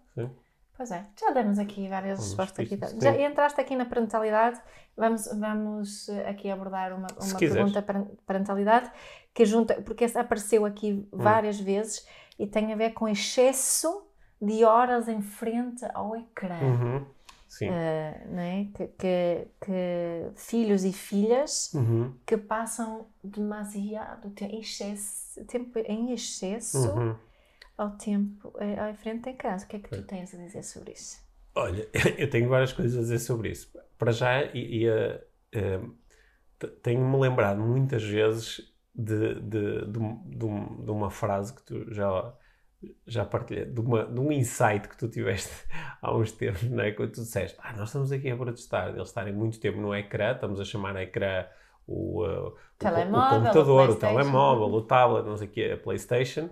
[0.79, 2.65] Pois é, já demos aqui várias respostas.
[2.65, 2.79] Aqui.
[3.01, 4.61] Já entraste aqui na parentalidade,
[4.95, 8.89] vamos, vamos aqui abordar uma, uma pergunta para parentalidade
[9.33, 11.17] que junta, porque apareceu aqui hum.
[11.17, 11.65] várias hum.
[11.65, 12.07] vezes
[12.39, 14.07] e tem a ver com excesso
[14.41, 16.61] de horas em frente ao ecrã.
[16.61, 17.05] Uhum.
[17.45, 17.67] Sim.
[17.67, 18.69] Uh, né?
[18.73, 22.13] Que, que, que, filhos e filhas uhum.
[22.25, 27.15] que passam demasiado tempo, em excesso, tempo em excesso uhum.
[27.79, 29.65] Ao tempo eh, à frente em casa.
[29.65, 31.17] O que é que tu tens a dizer sobre isso?
[31.55, 31.87] Olha,
[32.17, 33.71] eu tenho várias coisas a dizer sobre isso.
[33.97, 41.53] Para já, ia, uh, tenho-me lembrado muitas vezes de, de, de, de, de uma frase
[41.55, 42.33] que tu já
[43.05, 45.51] já partilhei de, uma, de um insight que tu tiveste
[46.01, 46.91] há uns tempos, não é?
[46.91, 50.33] Quando tu disseste, ah, nós estamos aqui a protestar eles estarem muito tempo no ecrã,
[50.33, 51.45] estamos a chamar a ecrã
[51.85, 56.49] o, uh, o, computador, o, telemóvel, o tablet, não sei o que, a Playstation,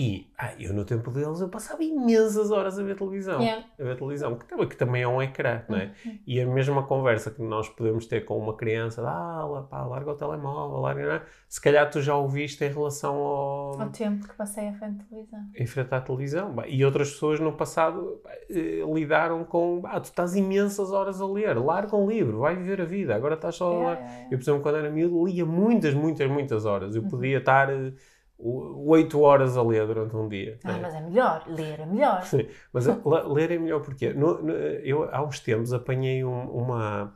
[0.00, 3.40] e ah, eu no tempo deles eu passava imensas horas a ver televisão.
[3.40, 3.66] Yeah.
[3.80, 5.90] A ver televisão, que também, que também é um ecrã, não é?
[6.06, 6.18] Uhum.
[6.24, 10.14] E a mesma conversa que nós podemos ter com uma criança, ah, pá, larga o
[10.14, 11.22] telemóvel, larga, é?
[11.48, 13.80] se calhar tu já ouviste em relação ao...
[13.80, 15.40] Ao tempo que passei à frente da televisão.
[15.52, 16.54] Em frente à televisão.
[16.68, 21.58] E outras pessoas no passado eh, lidaram com, ah, tu estás imensas horas a ler,
[21.58, 23.98] larga um livro, vai viver a vida, agora estás só yeah, a ler.
[23.98, 26.94] Yeah, eu, por exemplo, quando era miúdo, lia muitas, muitas, muitas horas.
[26.94, 27.08] Eu uhum.
[27.08, 27.68] podia estar...
[27.68, 27.94] Eh,
[28.38, 30.58] 8 horas a ler durante um dia.
[30.62, 30.78] Ah, né?
[30.80, 32.22] mas é melhor, ler é melhor.
[32.22, 37.14] Sim, mas ler é melhor porque no, no, eu há uns tempos apanhei um, uma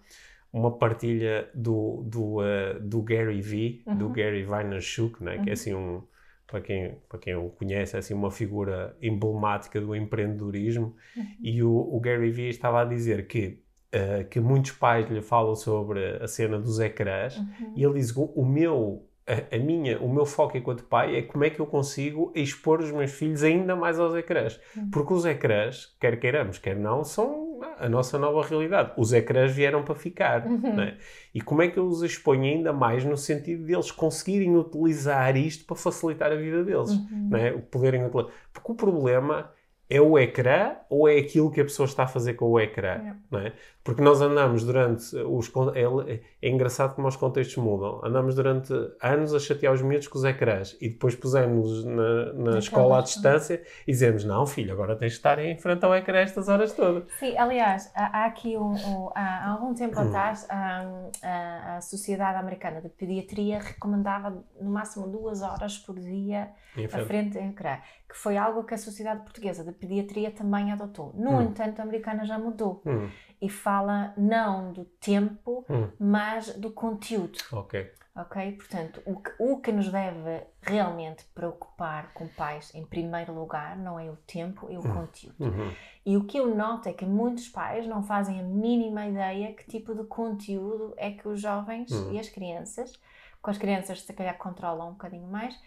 [0.53, 3.97] uma partilha do do, uh, do Gary V, uhum.
[3.97, 5.37] do Gary Vaynerchuk, né?
[5.37, 5.45] Uhum.
[5.45, 5.53] que é uhum.
[5.53, 6.03] assim um
[6.47, 11.27] para quem para quem o conhece é assim uma figura emblemática do empreendedorismo uhum.
[11.41, 13.63] e o, o Gary V estava a dizer que
[13.95, 17.75] uh, que muitos pais lhe falam sobre a cena dos ecrãs uhum.
[17.77, 21.45] e ele diz o meu a, a, minha, o meu foco enquanto pai é como
[21.45, 24.61] é que eu consigo expor os meus filhos ainda mais aos ecrãs.
[24.77, 24.91] Uhum.
[24.91, 28.93] Porque os ecrãs, quer queiramos, quer não, são a nossa nova realidade.
[28.97, 30.47] Os ecrãs vieram para ficar.
[30.47, 30.75] Uhum.
[30.75, 30.97] Né?
[31.33, 35.37] E como é que eu os exponho ainda mais no sentido de eles conseguirem utilizar
[35.37, 36.91] isto para facilitar a vida deles?
[36.91, 37.29] Uhum.
[37.31, 37.53] Né?
[37.71, 38.33] Poderem utilizar.
[38.53, 39.53] Porque o problema
[39.89, 43.15] é o ecrã ou é aquilo que a pessoa está a fazer com o ecrã?
[43.33, 43.53] É?
[43.85, 45.51] Porque nós andamos durante os.
[45.75, 48.01] É, é, engraçado como os contextos mudam.
[48.05, 52.59] Andamos durante anos a chatear os miúdos com os ecrãs e depois pusemos na, na
[52.59, 56.21] escola à distância e dizemos: Não, filho, agora tens de estar em frente ao ecrã
[56.21, 57.05] estas horas todas.
[57.19, 60.07] Sim, aliás, há, aqui um, um, há, algum tempo hum.
[60.07, 60.85] atrás a,
[61.21, 66.51] a, a, Sociedade Americana de Pediatria recomendava no máximo duas horas por dia
[66.93, 71.13] à frente ao ecrã, que foi algo que a Sociedade Portuguesa de Pediatria também adotou.
[71.17, 71.43] No hum.
[71.43, 72.81] entanto, a americana já mudou.
[72.87, 73.09] Hum
[73.43, 75.91] e fala não do tempo, hum.
[75.99, 77.39] mas do conteúdo.
[77.51, 77.93] Ok.
[78.15, 78.53] Ok?
[78.53, 83.99] Portanto, o que, o que nos deve realmente preocupar com pais, em primeiro lugar, não
[83.99, 84.95] é o tempo, é o hum.
[84.95, 85.35] conteúdo.
[85.41, 85.73] Uhum.
[86.07, 89.67] E o que eu noto é que muitos pais não fazem a mínima ideia que
[89.67, 92.13] tipo de conteúdo é que os jovens hum.
[92.13, 92.93] e as crianças,
[93.41, 95.59] com as crianças se calhar controlam um bocadinho mais,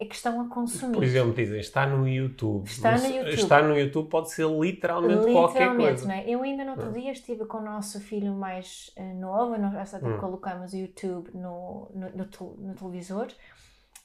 [0.00, 0.94] é que estão a consumir.
[0.94, 2.66] Por exemplo, dizem, está no YouTube.
[2.66, 3.34] Está no YouTube.
[3.34, 6.06] Está no YouTube pode ser literalmente, literalmente qualquer coisa.
[6.06, 6.24] Não é?
[6.28, 10.18] Eu ainda no outro dia estive com o nosso filho mais uh, novo, nós hum.
[10.18, 13.26] colocamos o YouTube no, no, no, no televisor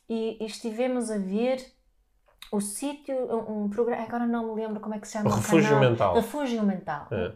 [0.09, 1.63] e, e estivemos a ver
[2.51, 5.35] o sítio, um, um, programa, agora não me lembro como é que se chama.
[5.35, 5.79] Refúgio.
[5.79, 6.13] Mental.
[6.13, 7.07] Refúgio Mental.
[7.11, 7.33] É.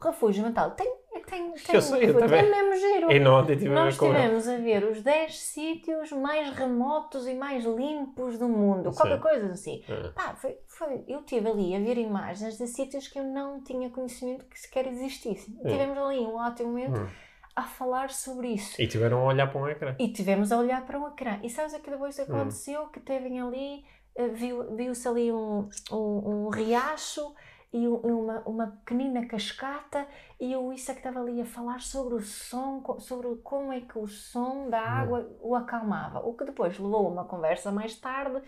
[0.00, 0.70] Refúgio Mental.
[0.72, 0.86] Tem,
[1.28, 2.40] tem, tem eu sei, eu também.
[2.40, 3.12] é mesmo giro.
[3.12, 3.42] E não,
[3.74, 8.92] Nós estivemos a ver os 10 sítios mais remotos e mais limpos do mundo.
[8.92, 9.82] Qualquer coisa assim.
[9.88, 10.08] É.
[10.10, 13.90] Pá, foi, foi, eu estive ali a ver imagens de sítios que eu não tinha
[13.90, 15.58] conhecimento que sequer existissem.
[15.64, 15.70] É.
[15.70, 17.00] Tivemos ali um ótimo momento.
[17.00, 18.80] Hum a falar sobre isso.
[18.80, 19.96] E tiveram a olhar para um ecrã.
[19.98, 21.40] E tivemos a olhar para um ecrã.
[21.42, 22.82] E sabes o que depois aconteceu?
[22.82, 22.88] Hum.
[22.92, 23.84] Que teve ali
[24.26, 27.32] viu-se viu ali um, um, um riacho
[27.72, 30.06] e uma, uma pequenina cascata
[30.40, 33.98] e o Issa que estava ali a falar sobre o som, sobre como é que
[33.98, 36.20] o som da água o acalmava.
[36.20, 38.42] O que depois levou a uma conversa mais tarde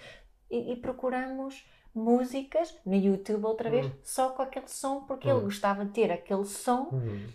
[0.50, 3.92] e, e procuramos músicas no YouTube outra vez uhum.
[4.02, 5.37] só com aquele som porque uhum.
[5.37, 7.26] ele gostava de ter aquele som uhum.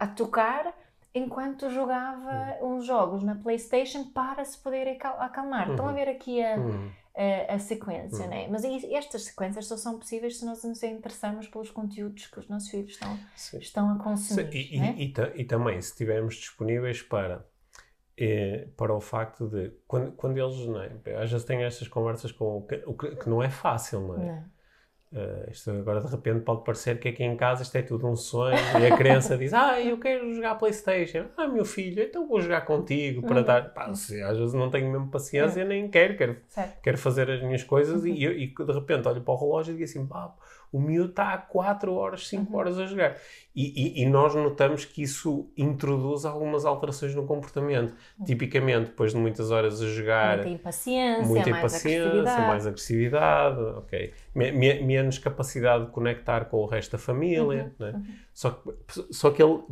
[0.00, 0.74] a tocar
[1.14, 5.70] enquanto jogava uns jogos na Playstation para se poder acalmar.
[5.70, 6.56] Estão a ver aqui a
[7.16, 8.30] a, a sequência, uhum.
[8.30, 8.48] né?
[8.48, 12.70] Mas estas sequências só são possíveis se nós nos interessarmos pelos conteúdos que os nossos
[12.70, 13.18] filhos estão,
[13.60, 14.50] estão a consumir.
[14.50, 14.58] Sim.
[14.58, 14.94] E, né?
[14.96, 17.44] e, e, e, também, se estivermos disponíveis para,
[18.16, 20.90] eh, para o facto de, quando, quando eles, não é?
[21.22, 24.22] às vezes têm estas conversas com o que, o que, que não é fácil, não
[24.22, 24.26] é?
[24.26, 24.57] Não.
[25.10, 28.14] Uh, isto agora de repente pode parecer que aqui em casa isto é tudo um
[28.14, 31.24] sonho e a criança diz: Ah, eu quero jogar Playstation.
[31.34, 33.44] Ah, meu filho, então vou jogar contigo para uhum.
[33.44, 33.72] dar.
[33.72, 35.68] Pá, se, às vezes não tenho mesmo paciência, uhum.
[35.68, 36.36] nem quero, quero,
[36.82, 38.08] quero fazer as minhas coisas uhum.
[38.08, 40.34] e, e, de repente olho para o relógio e digo assim: Pá,
[40.70, 42.58] o miúdo está há 4 horas, 5 uhum.
[42.58, 43.16] horas a jogar.
[43.56, 47.94] E, e, e, nós notamos que isso introduz algumas alterações no comportamento.
[48.18, 48.24] Uhum.
[48.26, 50.36] Tipicamente, depois de muitas horas a jogar.
[50.36, 52.46] Muita impaciência, muita mais impaciência, agressividade.
[52.46, 54.14] mais agressividade, ok.
[54.34, 57.72] Menos capacidade de conectar com o resto da família.
[57.78, 57.86] Uhum.
[57.86, 57.92] Né?
[57.92, 58.04] Uhum.
[58.32, 58.72] Só que,
[59.10, 59.62] só que ele,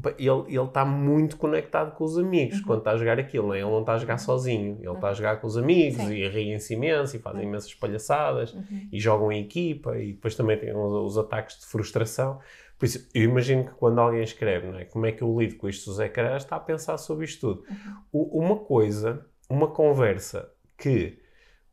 [0.64, 2.64] está muito conectado com os amigos uhum.
[2.64, 3.51] quando está a jogar aquilo.
[3.51, 3.59] Né?
[3.59, 4.19] Ele não está a jogar uhum.
[4.19, 6.14] sozinho, ele está a jogar com os amigos Sim.
[6.14, 8.88] e riem-se imenso e fazem imensas palhaçadas uhum.
[8.90, 12.40] e jogam em equipa e depois também tem os, os ataques de frustração.
[12.79, 14.85] Por isso, eu imagino que quando alguém escreve, não é?
[14.85, 17.64] Como é que eu lido com isto dos ecrãs, está a pensar sobre isto tudo.
[18.12, 18.45] Uhum.
[18.45, 21.19] uma coisa, uma conversa que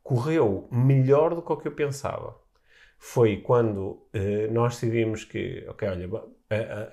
[0.02, 2.43] correu melhor do que o que eu pensava
[3.06, 3.80] foi quando
[4.14, 6.08] uh, nós decidimos que, ok, olha,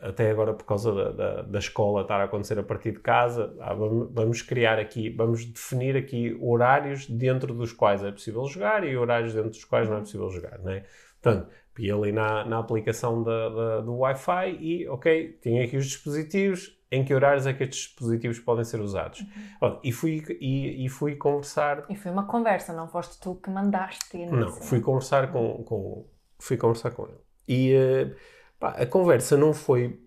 [0.02, 3.56] até agora por causa da, da, da, escola estar a acontecer a partir de casa,
[3.62, 8.98] ah, vamos criar aqui, vamos definir aqui horários dentro dos quais é possível jogar e
[8.98, 10.04] horários dentro dos quais não é uhum.
[10.04, 10.84] possível jogar, não é?
[11.22, 15.86] Portanto, ia ali na, na aplicação da, da, do Wi-Fi e, ok, tinha aqui os
[15.86, 19.22] dispositivos, em que horários é que estes dispositivos podem ser usados.
[19.22, 19.28] Uhum.
[19.62, 21.86] Bom, e, fui, e, e, fui conversar...
[21.90, 24.26] E foi uma conversa, não foste tu que mandaste?
[24.26, 26.06] Não, fui conversar com, com,
[26.38, 27.18] fui conversar com ele.
[27.48, 28.16] E uh,
[28.60, 30.00] pá, a conversa não foi...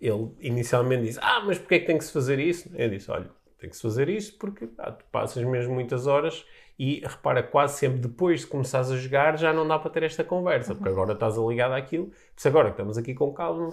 [0.00, 2.70] Ele inicialmente disse, ah, mas porquê é que tem que se fazer isso?
[2.74, 6.46] Eu disse, olha, tem que se fazer isto porque pá, tu passas mesmo muitas horas
[6.78, 10.22] e repara, quase sempre depois de começares a jogar já não dá para ter esta
[10.22, 13.70] conversa, porque agora estás ligado àquilo, isso agora que estamos aqui com calma.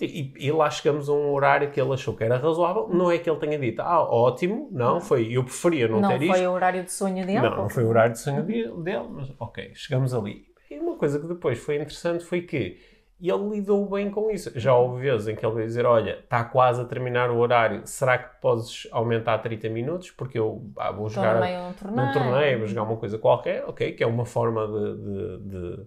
[0.00, 3.18] E, e, lá chegamos a um horário que ele achou que era razoável, não é
[3.18, 6.28] que ele tenha dito, ah, ótimo, não, foi, eu preferia não, não ter isto.
[6.28, 7.40] Não foi o horário de sonho dele?
[7.40, 10.46] Não, não foi o horário de sonho dele, mas ok, chegamos ali.
[10.70, 12.78] E uma coisa que depois foi interessante foi que
[13.20, 14.50] e ele lidou bem com isso.
[14.58, 17.82] Já houve vezes em que ele veio dizer: Olha, está quase a terminar o horário,
[17.84, 20.10] será que podes aumentar 30 minutos?
[20.10, 22.12] Porque eu ah, vou jogar num torneio.
[22.12, 25.86] torneio, vou jogar uma coisa qualquer, ok, que é uma forma de, de, de,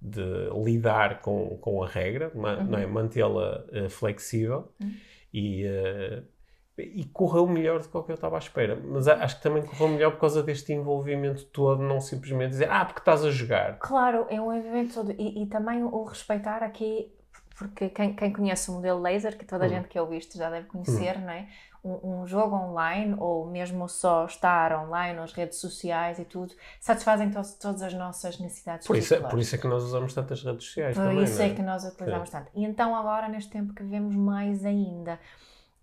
[0.00, 2.64] de lidar com, com a regra, uhum.
[2.64, 2.86] não é?
[2.86, 4.72] mantê-la uh, flexível.
[4.80, 4.92] Uhum.
[5.34, 5.66] E.
[5.66, 6.37] Uh,
[6.82, 8.80] e correu melhor do que eu estava à espera.
[8.84, 12.84] Mas acho que também correu melhor por causa deste envolvimento todo, não simplesmente dizer, ah,
[12.84, 13.78] porque estás a jogar.
[13.78, 15.12] Claro, é um envolvimento todo.
[15.12, 17.12] E, e também o respeitar aqui,
[17.56, 19.70] porque quem, quem conhece o modelo laser, que toda a hum.
[19.70, 21.22] gente que ouve isto já deve conhecer, hum.
[21.22, 21.48] não é?
[21.84, 27.30] Um, um, jogo online, ou mesmo só estar online nas redes sociais e tudo, satisfazem
[27.30, 30.42] to todas as nossas necessidades por isso, é, por isso é que nós usamos tantas
[30.42, 31.46] redes sociais por também, isso é?
[31.46, 32.32] é que nós utilizamos é.
[32.32, 32.50] tanto.
[32.52, 35.20] E então agora, neste tempo que vivemos mais ainda,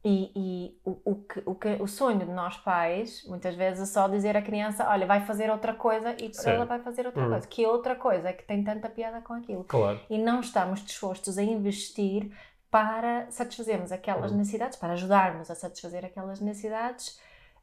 [0.08, 3.92] e, e o, o, que, o, que, o sonho de nós pais, muitas vezes, é
[3.92, 6.52] só dizer à criança: olha, vai fazer outra coisa e Sim.
[6.52, 7.30] ela vai fazer outra hum.
[7.32, 7.48] coisa.
[7.48, 9.64] Que outra coisa é que tem tanta piada com aquilo.
[9.64, 10.00] Claro.
[10.08, 12.32] E não estamos dispostos a investir
[12.70, 14.38] para satisfazermos aquelas hum.
[14.38, 17.20] necessidades, para ajudarmos a satisfazer aquelas necessidades,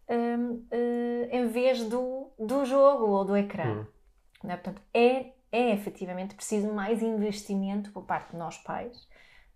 [0.08, 3.86] um, uh, eh, em vez do, do jogo ou do ecrã.
[4.42, 4.50] Hum.
[4.50, 4.56] É?
[4.56, 9.06] Portanto, é, é efetivamente preciso mais investimento por parte de nós pais.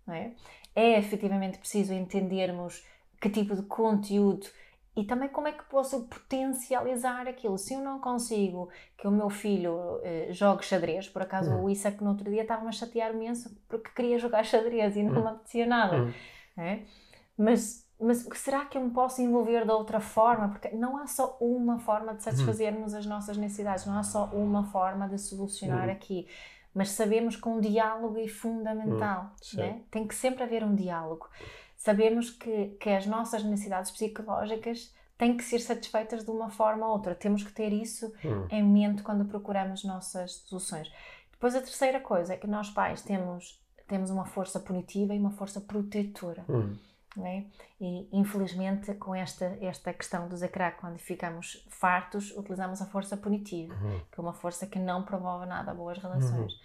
[0.05, 0.31] Não é?
[0.77, 2.85] É efetivamente preciso entendermos
[3.19, 4.45] que tipo de conteúdo
[4.95, 7.57] e também como é que posso potencializar aquilo.
[7.57, 11.63] Se eu não consigo que o meu filho eh, jogue xadrez, por acaso uhum.
[11.63, 15.15] o Isaac no outro dia estava-me a chatear imenso porque queria jogar xadrez e não
[15.15, 15.21] uhum.
[15.21, 15.97] me apetecia nada.
[15.97, 16.13] Uhum.
[16.57, 16.79] É?
[17.35, 20.49] Mas, mas será que eu me posso envolver de outra forma?
[20.49, 24.63] Porque não há só uma forma de satisfazermos as nossas necessidades, não há só uma
[24.65, 26.27] forma de solucionar aqui
[26.77, 29.31] mas sabemos que um diálogo é fundamental.
[29.55, 29.81] Hum, né?
[29.89, 31.27] Tem que sempre haver um diálogo.
[31.75, 36.91] Sabemos que, que as nossas necessidades psicológicas têm que ser satisfeitas de uma forma ou
[36.91, 37.15] outra.
[37.15, 38.45] Temos que ter isso hum.
[38.51, 40.91] em mente quando procuramos nossas soluções.
[41.31, 45.31] Depois, a terceira coisa é que nós pais temos, temos uma força punitiva e uma
[45.31, 46.45] força protetora.
[46.47, 46.77] Hum.
[47.25, 47.43] É?
[47.81, 53.73] E infelizmente, com esta, esta questão do ecrã, quando ficamos fartos, utilizamos a força punitiva,
[53.73, 53.99] uhum.
[54.11, 56.53] que é uma força que não promove nada boas relações.
[56.53, 56.59] Uhum.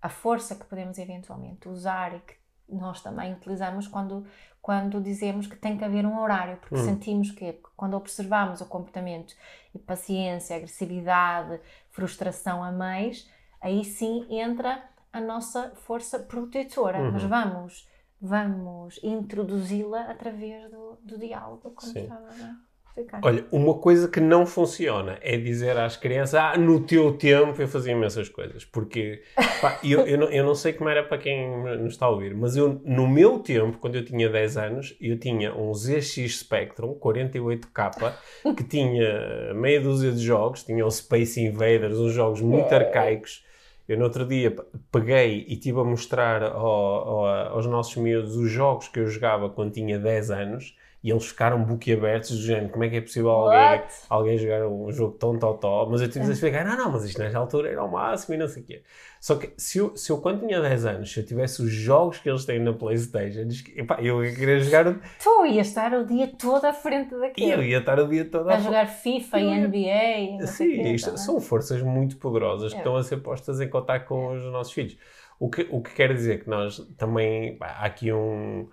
[0.00, 2.34] A força que podemos eventualmente usar e que
[2.68, 4.26] nós também utilizamos quando,
[4.60, 6.84] quando dizemos que tem que haver um horário, porque uhum.
[6.84, 9.34] sentimos que quando observamos o comportamento
[9.74, 11.60] e paciência, agressividade,
[11.90, 17.10] frustração a mais, aí sim entra a nossa força protetora.
[17.10, 17.28] Mas uhum.
[17.28, 17.91] vamos
[18.22, 22.02] vamos introduzi-la através do, do diálogo, como Sim.
[22.04, 22.54] estava a
[22.86, 23.20] explicar.
[23.24, 27.66] Olha, uma coisa que não funciona é dizer às crianças, ah, no teu tempo eu
[27.66, 29.22] fazia imensas coisas, porque
[29.60, 32.32] pá, eu, eu, não, eu não sei como era para quem nos está a ouvir,
[32.32, 36.94] mas eu, no meu tempo, quando eu tinha 10 anos, eu tinha um ZX Spectrum
[36.94, 38.14] 48K,
[38.56, 43.44] que tinha meia dúzia de jogos, tinha o Space Invaders, uns jogos muito arcaicos,
[43.88, 44.54] eu no outro dia
[44.90, 49.50] peguei e estive a mostrar ao, ao, aos nossos miúdos os jogos que eu jogava
[49.50, 53.30] quando tinha 10 anos e eles ficaram boquiabertos do género, como é que é possível
[53.30, 55.88] alguém, alguém jogar um jogo tão totó?
[55.90, 58.38] Mas eu tive a explicar, não, não, mas isto nesta altura era o máximo e
[58.38, 58.82] não sei o quê.
[59.20, 62.18] Só que se eu, se eu quando tinha 10 anos, se eu tivesse os jogos
[62.18, 64.84] que eles têm na Playstation, epá, eu ia querer jogar...
[65.22, 67.52] Tu ias estar o dia todo à frente daquilo.
[67.52, 68.54] Eu ia estar o dia todo a...
[68.54, 72.74] A jogar FIFA e NBA Sim, isto, tá são forças muito poderosas é.
[72.74, 74.96] que estão a ser postas em contato com os nossos filhos.
[75.40, 77.56] O que, o que quer dizer que nós também...
[77.60, 78.68] há aqui um...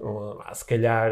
[0.00, 1.10] um se calhar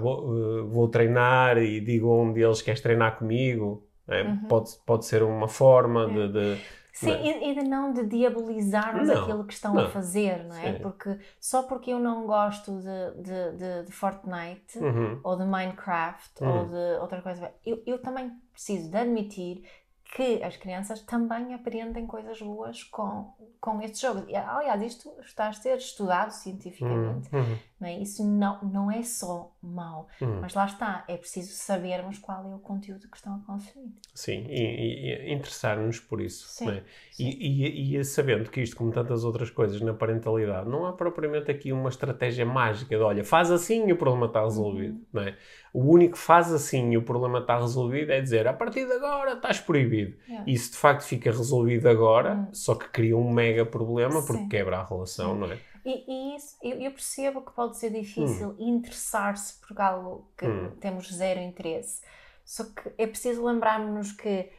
[0.00, 3.86] vou, vou, treinar e digo a um deles queres treinar comigo.
[4.08, 4.22] É?
[4.22, 4.44] Uhum.
[4.48, 6.08] Pode, pode ser uma forma é.
[6.08, 7.50] de, de Sim, é?
[7.50, 9.86] e, de não de diabolizarmos não, aquilo que estão não.
[9.86, 10.74] a fazer, não é?
[10.74, 10.78] Sim.
[10.82, 15.18] Porque só porque eu não gosto de, de, de, de Fortnite uhum.
[15.24, 16.58] ou de Minecraft uhum.
[16.58, 19.64] ou de outra coisa, eu, eu também preciso de admitir
[20.14, 24.24] que as crianças também aprendem coisas boas com, com estes jogos.
[24.28, 27.34] E, aliás, isto está a ser estudado cientificamente.
[27.34, 27.58] Uhum.
[27.80, 27.98] Não é?
[27.98, 30.40] Isso não, não é só mau, uhum.
[30.42, 33.92] mas lá está, é preciso sabermos qual é o conteúdo que estão a consumir.
[34.14, 36.46] Sim, e, e interessar-nos por isso.
[36.46, 36.84] Sim, é?
[37.10, 37.24] sim.
[37.24, 41.50] E, e, e, sabendo que isto, como tantas outras coisas na parentalidade, não há propriamente
[41.50, 44.94] aqui uma estratégia mágica de olha, faz assim e o problema está resolvido.
[44.94, 45.06] Uhum.
[45.12, 45.36] Não é?
[45.72, 48.92] O único que faz assim e o problema está resolvido é dizer a partir de
[48.92, 50.14] agora estás proibido.
[50.28, 50.50] Yeah.
[50.50, 52.48] Isso de facto fica resolvido agora, hum.
[52.52, 54.26] só que cria um mega problema Sim.
[54.26, 55.40] porque quebra a relação, Sim.
[55.40, 55.58] não é?
[55.84, 58.56] E, e isso, eu, eu, percebo que pode ser difícil hum.
[58.58, 60.70] interessar-se por algo que hum.
[60.78, 62.02] temos zero interesse.
[62.44, 64.50] Só que é preciso lembrarmos que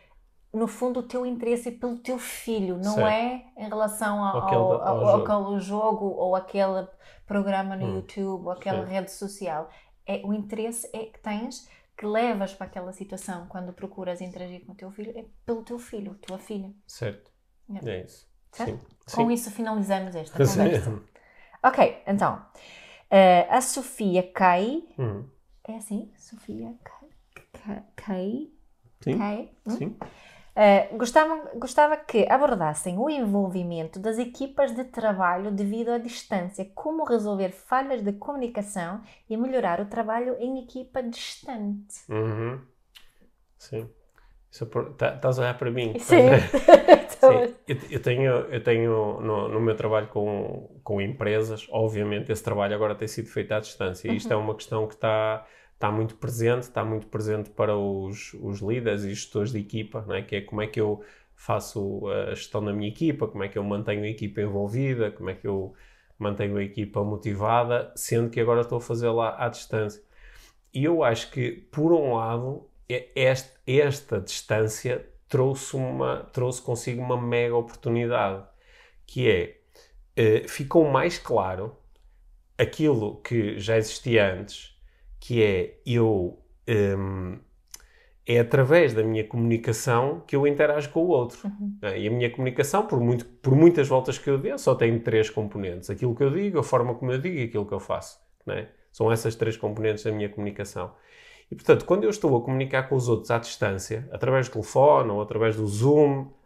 [0.52, 3.08] no fundo o teu interesse é pelo teu filho, não certo.
[3.08, 5.32] é em relação ao, aquele, ao, ao, ao, jogo.
[5.32, 6.88] aquele jogo ou aquele
[7.26, 7.96] programa no hum.
[7.96, 8.92] YouTube ou aquela Sim.
[8.92, 9.70] rede social
[10.06, 14.72] é, o interesse é que tens que levas para aquela situação quando procuras interagir com
[14.72, 16.72] o teu filho é pelo teu filho, tua filha.
[16.88, 17.32] Certo.
[17.84, 18.28] É, é isso.
[18.52, 18.72] Certo?
[18.72, 19.16] Sim.
[19.16, 19.34] Com Sim.
[19.34, 21.02] isso finalizamos esta conversa.
[21.64, 22.46] ok, então.
[23.12, 24.84] Uh, a Sofia Kai.
[24.98, 25.26] Hum.
[25.68, 26.12] É assim?
[26.18, 27.84] Sofia Kai.
[27.96, 28.50] Kai.
[29.02, 29.18] Sim.
[29.18, 29.52] Kai.
[29.66, 29.78] Hum?
[29.78, 29.98] Sim.
[30.56, 37.04] Uh, gostava, gostava que abordassem o envolvimento das equipas de trabalho devido à distância, como
[37.04, 41.96] resolver falhas de comunicação e melhorar o trabalho em equipa distante.
[42.08, 42.62] Uhum.
[43.58, 43.90] Sim.
[44.96, 45.98] Tá, estás a olhar para mim?
[45.98, 46.30] Sim.
[47.20, 47.56] Sim.
[47.66, 52.76] Eu, eu, tenho, eu tenho no, no, meu trabalho com, com empresas, obviamente esse trabalho
[52.76, 54.10] agora tem sido feito à distância.
[54.10, 54.14] Uhum.
[54.14, 58.34] E isto é uma questão que está está muito presente, está muito presente para os,
[58.36, 60.22] os líderes e gestores de equipa, não é?
[60.22, 61.04] que é como é que eu
[61.36, 65.30] faço a gestão da minha equipa, como é que eu mantenho a equipa envolvida, como
[65.30, 65.74] é que eu
[66.18, 70.02] mantenho a equipa motivada, sendo que agora estou a fazê-la à distância.
[70.74, 72.68] E eu acho que, por um lado,
[73.16, 78.44] esta, esta distância trouxe, uma, trouxe consigo uma mega oportunidade,
[79.06, 81.76] que é, uh, ficou mais claro
[82.58, 84.73] aquilo que já existia antes,
[85.24, 87.38] que é eu um,
[88.28, 91.48] é através da minha comunicação que eu interajo com o outro.
[91.48, 91.78] Uhum.
[91.82, 91.98] É?
[91.98, 95.30] E a minha comunicação, por, muito, por muitas voltas que eu dê, só tem três
[95.30, 95.90] componentes.
[95.90, 98.20] Aquilo que eu digo, a forma como eu digo e aquilo que eu faço.
[98.48, 98.68] É?
[98.92, 100.94] São essas três componentes da minha comunicação.
[101.50, 105.10] E, portanto, quando eu estou a comunicar com os outros à distância, através do telefone
[105.10, 106.43] ou através do Zoom, ah,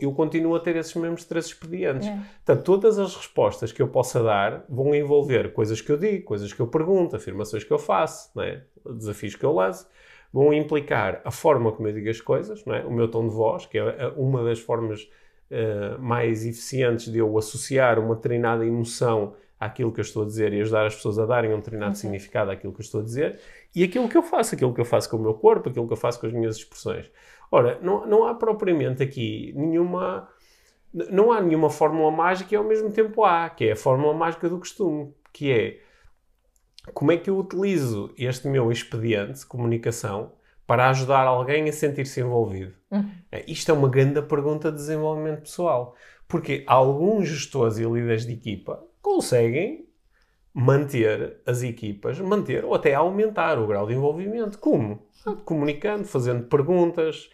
[0.00, 2.08] eu continuo a ter esses mesmos três expedientes.
[2.08, 2.18] É.
[2.44, 6.52] Portanto, todas as respostas que eu possa dar vão envolver coisas que eu digo, coisas
[6.52, 8.62] que eu pergunto, afirmações que eu faço, é?
[8.96, 9.86] desafios que eu lanço,
[10.32, 12.84] vão implicar a forma como eu digo as coisas, é?
[12.84, 15.08] o meu tom de voz, que é uma das formas
[15.50, 20.52] uh, mais eficientes de eu associar uma determinada emoção àquilo que eu estou a dizer
[20.54, 22.00] e ajudar as pessoas a darem um determinado okay.
[22.00, 23.38] significado àquilo que eu estou a dizer,
[23.74, 25.92] e aquilo que eu faço, aquilo que eu faço com o meu corpo, aquilo que
[25.92, 27.10] eu faço com as minhas expressões.
[27.50, 30.28] Ora, não, não há propriamente aqui nenhuma.
[30.92, 34.48] Não há nenhuma fórmula mágica e ao mesmo tempo há, que é a fórmula mágica
[34.48, 35.80] do costume, que é
[36.94, 40.32] como é que eu utilizo este meu expediente de comunicação
[40.66, 42.74] para ajudar alguém a sentir-se envolvido?
[42.90, 43.10] Uhum.
[43.46, 45.94] Isto é uma grande pergunta de desenvolvimento pessoal.
[46.28, 49.88] Porque alguns gestores e líderes de equipa conseguem
[50.54, 54.58] manter as equipas, manter ou até aumentar o grau de envolvimento.
[54.58, 55.06] Como?
[55.44, 57.28] Comunicando, fazendo perguntas,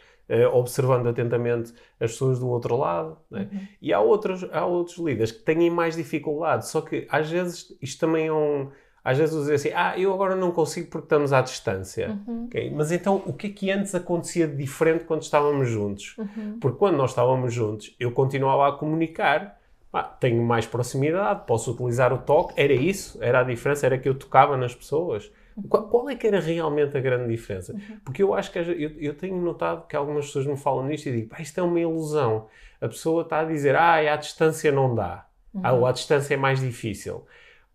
[0.53, 3.17] observando atentamente as pessoas do outro lado.
[3.31, 3.49] Né?
[3.53, 3.61] Uhum.
[3.81, 8.01] E há outros, há outros líderes que têm mais dificuldade, só que às vezes isto
[8.01, 8.69] também é um.
[9.05, 12.19] Às vezes dizem assim, ah, eu agora não consigo porque estamos à distância.
[12.27, 12.47] Uhum.
[12.47, 12.73] Okay?
[12.75, 16.17] Mas então, o que é que antes acontecia de diferente quando estávamos juntos?
[16.19, 16.59] Uhum.
[16.61, 19.61] Porque quando nós estávamos juntos, eu continuava a comunicar,
[19.93, 22.55] ah, tenho mais proximidade, posso utilizar o toque.
[22.57, 25.31] Era isso, era a diferença, era que eu tocava nas pessoas.
[25.69, 27.73] Qual, é que era realmente a grande diferença?
[27.73, 28.01] Uhum.
[28.05, 28.65] Porque eu acho que eu,
[28.99, 32.47] eu, tenho notado que algumas pessoas me falam nisto e digo, isto é uma ilusão.
[32.79, 35.27] A pessoa está a dizer, ah, à distância não dá.
[35.55, 35.61] Uhum.
[35.65, 37.25] Ah, ou à distância é mais difícil.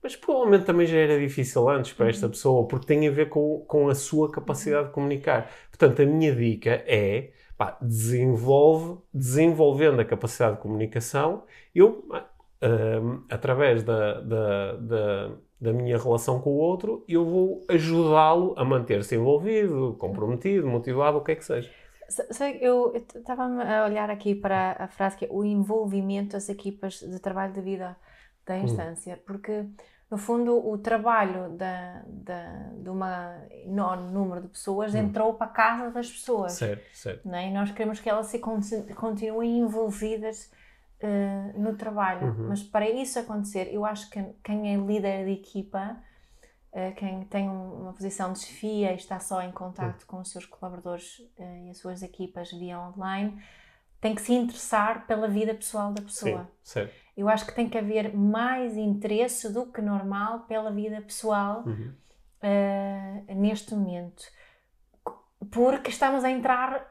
[0.03, 2.32] Mas provavelmente também já era difícil antes para esta uhum.
[2.32, 5.51] pessoa, porque tem a ver com, com a sua capacidade de comunicar.
[5.69, 13.82] Portanto, a minha dica é, pá, desenvolve, desenvolvendo a capacidade de comunicação, eu, uh, através
[13.84, 15.32] da, da, da
[15.62, 21.24] da minha relação com o outro, eu vou ajudá-lo a manter-se envolvido, comprometido, motivado, o
[21.24, 21.70] que é que seja.
[22.09, 26.95] Sei, eu estava a olhar aqui para a frase que é o envolvimento das equipas
[26.95, 27.95] de trabalho de vida
[28.45, 28.64] da hum.
[28.64, 29.20] instância, hum.
[29.26, 29.66] porque
[30.09, 32.99] no fundo o trabalho da, da, de um
[33.64, 34.97] enorme número de pessoas hum.
[34.97, 36.53] entrou para a casa das pessoas.
[36.53, 37.28] Certo, certo.
[37.28, 37.47] Não é?
[37.47, 40.51] E nós queremos que elas se continuem envolvidas
[41.02, 42.28] uh, no trabalho.
[42.28, 42.47] Uhum.
[42.49, 45.97] Mas para isso acontecer, eu acho que quem é líder de equipa,
[46.72, 50.08] uh, quem tem uma posição de chefia e está só em contato uhum.
[50.08, 53.41] com os seus colaboradores uh, e as suas equipas via online,
[53.99, 56.49] tem que se interessar pela vida pessoal da pessoa.
[56.64, 61.64] Sim, eu acho que tem que haver mais interesse do que normal pela vida pessoal
[61.68, 61.93] uhum.
[63.36, 64.24] neste momento.
[65.52, 66.89] Porque estamos a entrar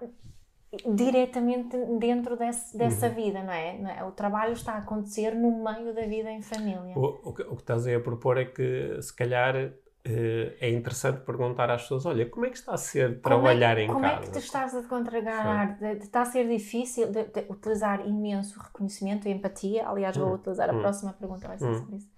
[0.95, 3.15] diretamente dentro desse, dessa uhum.
[3.15, 3.79] vida, não é?
[3.79, 4.05] não é?
[4.05, 6.97] O trabalho está a acontecer no meio da vida em família.
[6.97, 10.71] O, o, que, o que estás aí a propor é que, se calhar, eh, é
[10.71, 13.89] interessante perguntar às pessoas: olha, como é que está a ser como trabalhar é, em
[13.89, 14.15] como casa?
[14.15, 15.83] Como é que te estás a contragar?
[15.83, 19.89] Está a ser difícil de, de utilizar imenso reconhecimento e empatia?
[19.89, 20.35] Aliás, vou uhum.
[20.35, 20.81] utilizar a uhum.
[20.81, 21.75] próxima pergunta, vai ser uhum.
[21.75, 22.11] sobre isso.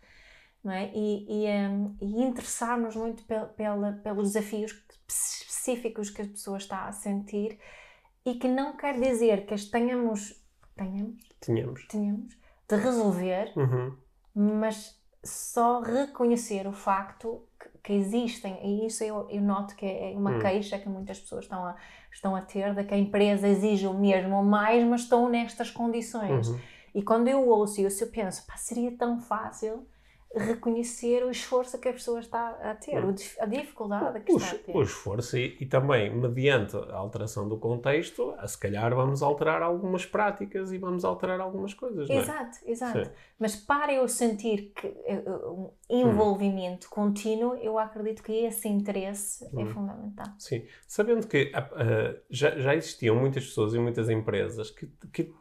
[0.63, 0.93] Não é?
[0.95, 4.73] E, e, um, e interessar-nos muito pel, pela, pelos desafios
[5.09, 7.59] específicos que a pessoa está a sentir
[8.25, 10.41] e que não quer dizer que as tenhamos,
[10.77, 11.23] tenhamos,
[11.87, 12.37] tenhamos,
[12.69, 13.97] de resolver, uhum.
[14.35, 17.43] mas só reconhecer o facto
[17.83, 20.39] que, existem, e isso eu, eu noto que é uma uhum.
[20.41, 21.77] queixa que muitas pessoas estão a,
[22.13, 25.71] estão a ter, de que a empresa exige o mesmo ou mais, mas estão nestas
[25.71, 26.49] condições.
[26.49, 26.61] Uhum.
[26.95, 29.87] E quando eu ouço isso, eu penso, pá, seria tão fácil
[30.35, 32.97] reconhecer o esforço que a pessoa está a ter,
[33.39, 34.77] a dificuldade que o, está a ter.
[34.77, 40.07] O esforço e, e, também, mediante a alteração do contexto, se calhar vamos alterar algumas
[40.07, 42.09] práticas e vamos alterar algumas coisas.
[42.09, 42.71] Exato, é?
[42.71, 43.05] exato.
[43.05, 43.11] Sim.
[43.39, 46.91] Mas para eu sentir que eh, eh, um envolvimento hum.
[46.91, 49.61] contínuo, eu acredito que esse interesse hum.
[49.61, 50.27] é fundamental.
[50.39, 55.35] Sim, sabendo que uh, já, já existiam muitas pessoas e muitas empresas que, que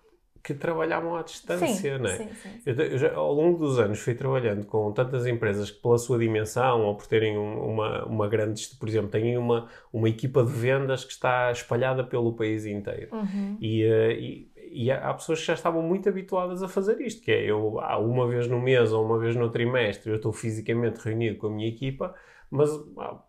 [0.44, 2.18] que trabalhavam à distância, sim, não é?
[2.18, 2.50] Sim, sim.
[2.66, 6.18] Eu, eu já, ao longo dos anos fui trabalhando com tantas empresas que pela sua
[6.18, 10.52] dimensão ou por terem um, uma, uma grande, por exemplo, têm uma, uma equipa de
[10.52, 13.10] vendas que está espalhada pelo país inteiro.
[13.12, 13.58] Uhum.
[13.62, 17.32] E, uh, e, e, há pessoas que já estavam muito habituadas a fazer isto, que
[17.32, 21.38] é eu uma vez no mês ou uma vez no trimestre eu estou fisicamente reunido
[21.38, 22.16] com a minha equipa
[22.52, 22.70] mas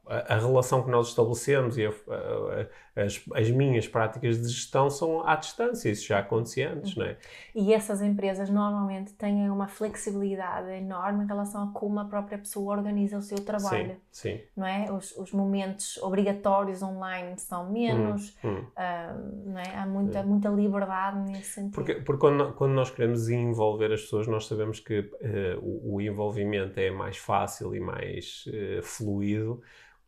[0.07, 4.90] a, a, relação que nós estabelecemos e a, a, as, as, minhas práticas de gestão
[4.90, 7.16] são à distância, isso já acontecia antes, não é?
[7.55, 12.76] E essas empresas normalmente têm uma flexibilidade enorme em relação a como a própria pessoa
[12.76, 13.96] organiza o seu trabalho.
[14.11, 14.40] Sim, sim.
[14.57, 14.90] Não é?
[14.92, 18.30] Os, os momentos obrigatórios online são menos.
[18.42, 19.76] Uh, não é?
[19.76, 21.74] há muita, muita liberdade nesse sentido.
[21.74, 26.00] Porque, porque quando, quando nós queremos envolver as pessoas, nós sabemos que uh, o, o,
[26.00, 29.62] envolvimento é mais fácil e mais uh, fluido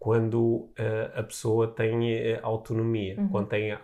[0.04, 0.70] quando uh,
[1.14, 3.18] a pessoa tem uh, autonomia.
[3.18, 3.28] Uhum.
[3.30, 3.74] Quando tem,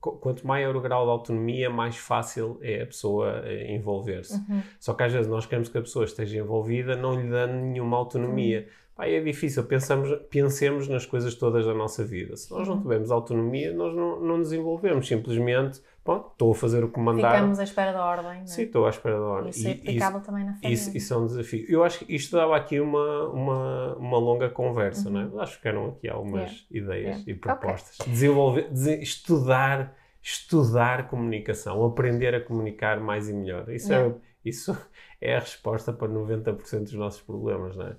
[0.00, 4.36] quanto maior o grau de autonomia, mais fácil é a pessoa eh, envolver-se.
[4.36, 4.62] Uhum.
[4.78, 7.98] Só que às vezes nós queremos que a pessoa esteja envolvida, não lhe dando nenhuma
[7.98, 8.68] autonomia.
[8.98, 9.04] Uhum.
[9.04, 12.38] É difícil, Pensamos, pensemos nas coisas todas da nossa vida.
[12.38, 12.80] Se nós não uhum.
[12.80, 15.06] tivermos autonomia, nós não, não desenvolvemos.
[15.06, 17.32] Simplesmente, bom, estou a fazer o que mandar.
[17.32, 18.42] Ficamos à espera da ordem.
[18.42, 18.46] É?
[18.46, 19.50] Sim, estou à espera da ordem.
[19.50, 20.74] Isso é aplicável isso, também na família.
[20.74, 21.66] Isso, isso, é um desafio.
[21.68, 25.26] Eu acho que isto dava aqui uma, uma, uma longa conversa, uhum.
[25.26, 25.42] não é?
[25.42, 26.66] Acho que eram aqui algumas yeah.
[26.70, 27.30] ideias yeah.
[27.30, 28.00] e propostas.
[28.00, 28.12] Okay.
[28.12, 28.68] Desenvolver,
[29.00, 33.68] estudar, estudar comunicação, aprender a comunicar mais e melhor.
[33.70, 34.14] Isso, yeah.
[34.14, 34.76] é, isso
[35.20, 37.96] é a resposta para 90% dos nossos problemas, não é?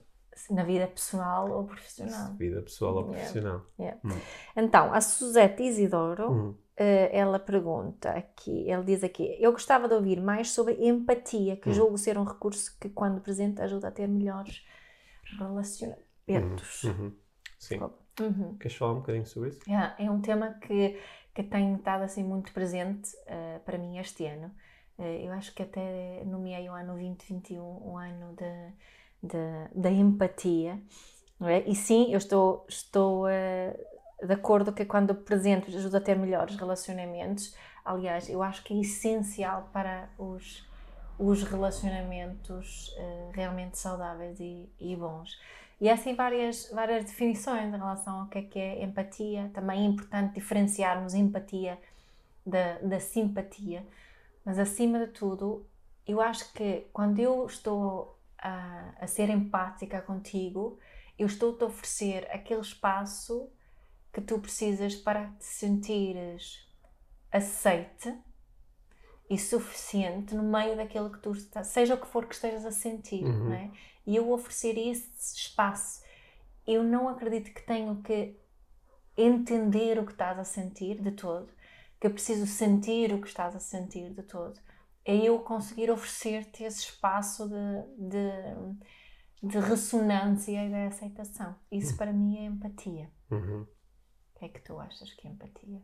[0.50, 2.34] na vida pessoal ou profissional.
[2.36, 3.66] Vida pessoal ou profissional.
[3.80, 4.00] Yeah.
[4.04, 4.20] Hum.
[4.56, 6.56] Então, a Suzette Isidoro, hum.
[6.80, 11.70] Uh, ela pergunta aqui, ele diz aqui, eu gostava de ouvir mais sobre empatia, que
[11.70, 11.74] hum.
[11.74, 14.66] julgo ser um recurso que quando presente ajuda a ter melhores
[15.38, 16.84] relacionamentos.
[16.84, 16.92] Uhum.
[16.92, 17.16] uhum.
[17.58, 17.80] Sim.
[18.20, 18.58] Uhum.
[18.58, 19.60] Queres falar um bocadinho sobre isso?
[19.68, 21.00] Yeah, é um tema que,
[21.34, 24.52] que tem estado assim muito presente uh, para mim este ano.
[24.98, 28.74] Uh, eu acho que até nomeei o ano 2021 um ano de
[29.74, 30.82] da empatia.
[31.42, 31.68] É?
[31.68, 33.30] E sim, eu estou, estou uh,
[34.22, 37.56] de acordo que quando apresento ajuda a ter melhores relacionamentos.
[37.84, 40.68] Aliás, eu acho que é essencial para os,
[41.18, 45.40] os relacionamentos uh, realmente saudáveis e, e, bons.
[45.80, 49.50] E há assim várias, várias definições em relação ao que é que é empatia.
[49.54, 51.80] Também é importante diferenciarmos empatia
[52.46, 53.84] da, da simpatia.
[54.46, 55.66] Mas acima de tudo,
[56.08, 60.78] eu acho que quando eu estou a, a ser empática contigo,
[61.18, 63.50] eu estou-te a oferecer aquele espaço
[64.12, 66.68] que tu precisas para te sentires
[67.32, 68.14] aceite
[69.30, 72.72] e suficiente no meio daquilo que tu estás, seja o que for que estejas a
[72.72, 73.46] sentir, uhum.
[73.46, 73.72] não é?
[74.06, 76.04] E eu oferecer esse espaço.
[76.68, 78.36] Eu não acredito que tenho que
[79.18, 81.50] entender o que estás a sentir de todo,
[82.00, 84.60] que eu preciso sentir o que estás a sentir de todo
[85.06, 91.56] é eu conseguir oferecer-te esse espaço de, de, de, ressonância e de aceitação.
[91.72, 93.10] Isso para mim é empatia.
[93.30, 93.66] Uhum.
[94.42, 95.82] É que tu achas que é empatia?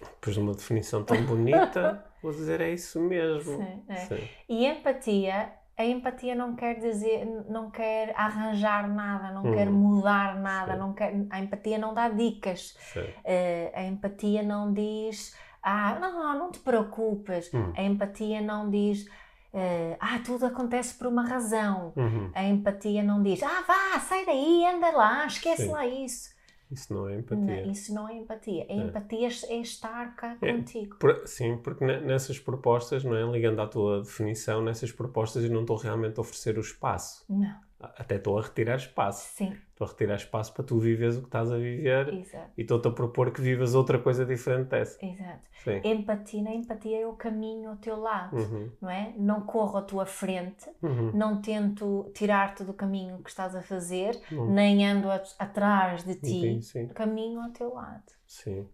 [0.00, 3.58] Depois de uma definição tão bonita, vou dizer é isso mesmo.
[3.58, 3.96] Sim, é.
[3.96, 4.28] Sim.
[4.48, 9.74] E empatia, a empatia não quer dizer, não quer arranjar nada, não quer uhum.
[9.74, 10.78] mudar nada, Sim.
[10.78, 12.76] não quer, a empatia não dá dicas.
[12.96, 17.50] Uh, a empatia não diz ah, não, não te preocupes.
[17.54, 17.72] Hum.
[17.74, 19.06] A empatia não diz.
[19.54, 21.92] Uh, ah, tudo acontece por uma razão.
[21.96, 22.30] Uhum.
[22.34, 25.70] A empatia não diz, ah, vá, sai daí, anda lá, esquece Sim.
[25.70, 26.33] lá isso.
[26.74, 27.62] Isso não é empatia.
[27.62, 28.66] Não, isso não é empatia.
[28.68, 28.76] A é.
[28.76, 30.96] empatia é estar cá é, contigo.
[30.98, 33.22] Por, sim, porque nessas propostas, não é?
[33.30, 37.24] Ligando à tua definição, nessas propostas eu não estou realmente a oferecer o espaço.
[37.28, 37.64] Não
[37.96, 39.28] até estou a retirar espaço.
[39.34, 39.56] Sim.
[39.74, 42.52] Estou a retirar espaço para tu viveres o que estás a viver Exato.
[42.56, 45.04] e estou-te a propor que vivas outra coisa diferente dessa.
[45.04, 45.48] Exato.
[45.64, 45.80] Sim.
[45.82, 48.70] Empatia, na empatia é o caminho ao teu lado, uhum.
[48.80, 49.12] não é?
[49.18, 51.10] Não corro à tua frente, uhum.
[51.12, 54.54] não tento tirar-te do caminho que estás a fazer, uhum.
[54.54, 56.86] nem ando a, atrás de ti, sim, sim.
[56.88, 58.12] caminho ao teu lado.
[58.28, 58.68] Sim.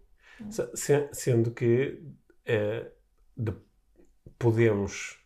[1.12, 1.98] Sendo que
[2.44, 2.90] é,
[3.34, 3.54] de,
[4.38, 5.18] podemos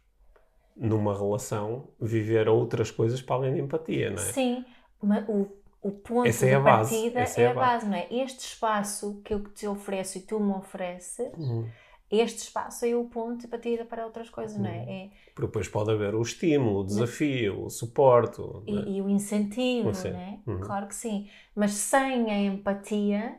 [0.77, 4.33] numa relação, viver outras coisas para além da empatia, não é?
[4.33, 4.64] Sim,
[5.03, 7.41] mas o, o ponto Essa é de a partida base.
[7.41, 7.87] é, é a base.
[7.87, 8.07] não é?
[8.11, 11.68] Este espaço que eu te ofereço e tu me ofereces, uhum.
[12.11, 14.62] este espaço é o ponto de partida para outras coisas, uhum.
[14.62, 14.78] não é?
[14.78, 14.89] Uhum.
[14.89, 15.11] é?
[15.35, 18.41] Porque depois pode haver o estímulo, o desafio, o suporte.
[18.66, 18.89] E, é?
[18.93, 20.39] e o incentivo, não é?
[20.47, 20.61] Uhum.
[20.61, 21.28] Claro que sim.
[21.55, 23.39] Mas sem a empatia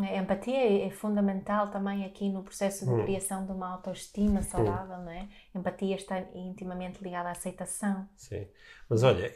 [0.00, 3.02] a empatia é, é, fundamental também aqui no processo de hum.
[3.02, 5.04] criação de uma autoestima saudável, hum.
[5.04, 5.28] não é?
[5.54, 8.08] Empatia está intimamente ligada à aceitação.
[8.14, 8.46] Sim.
[8.88, 9.32] Mas olha,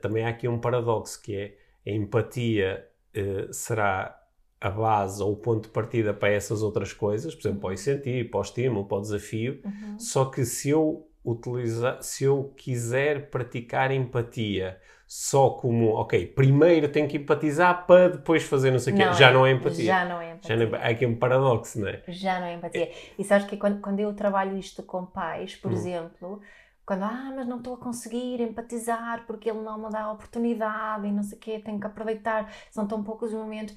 [0.00, 4.18] também há aqui um paradoxo que é a empatia eh, será
[4.60, 7.60] a base ou o ponto de partida para essas outras coisas, por exemplo, uhum.
[7.60, 9.98] para o incentivo, para o estímulo, para o desafio, uhum.
[9.98, 17.08] só que se eu utilizar, se eu quiser praticar empatia só como, ok, primeiro tenho
[17.08, 19.02] que empatizar para depois fazer não sei o quê.
[19.14, 19.84] Já é, não é empatia.
[19.84, 20.56] Já não é empatia.
[20.56, 22.02] Já não é, aqui um paradoxo, não é?
[22.08, 22.90] Já não é empatia.
[23.18, 25.74] E sabes que quando, quando eu trabalho isto com pais, por hum.
[25.74, 26.42] exemplo,
[26.88, 31.06] quando, ah, mas não estou a conseguir empatizar porque ele não me dá a oportunidade
[31.06, 33.74] e não sei o quê, tenho que aproveitar, são tão poucos momentos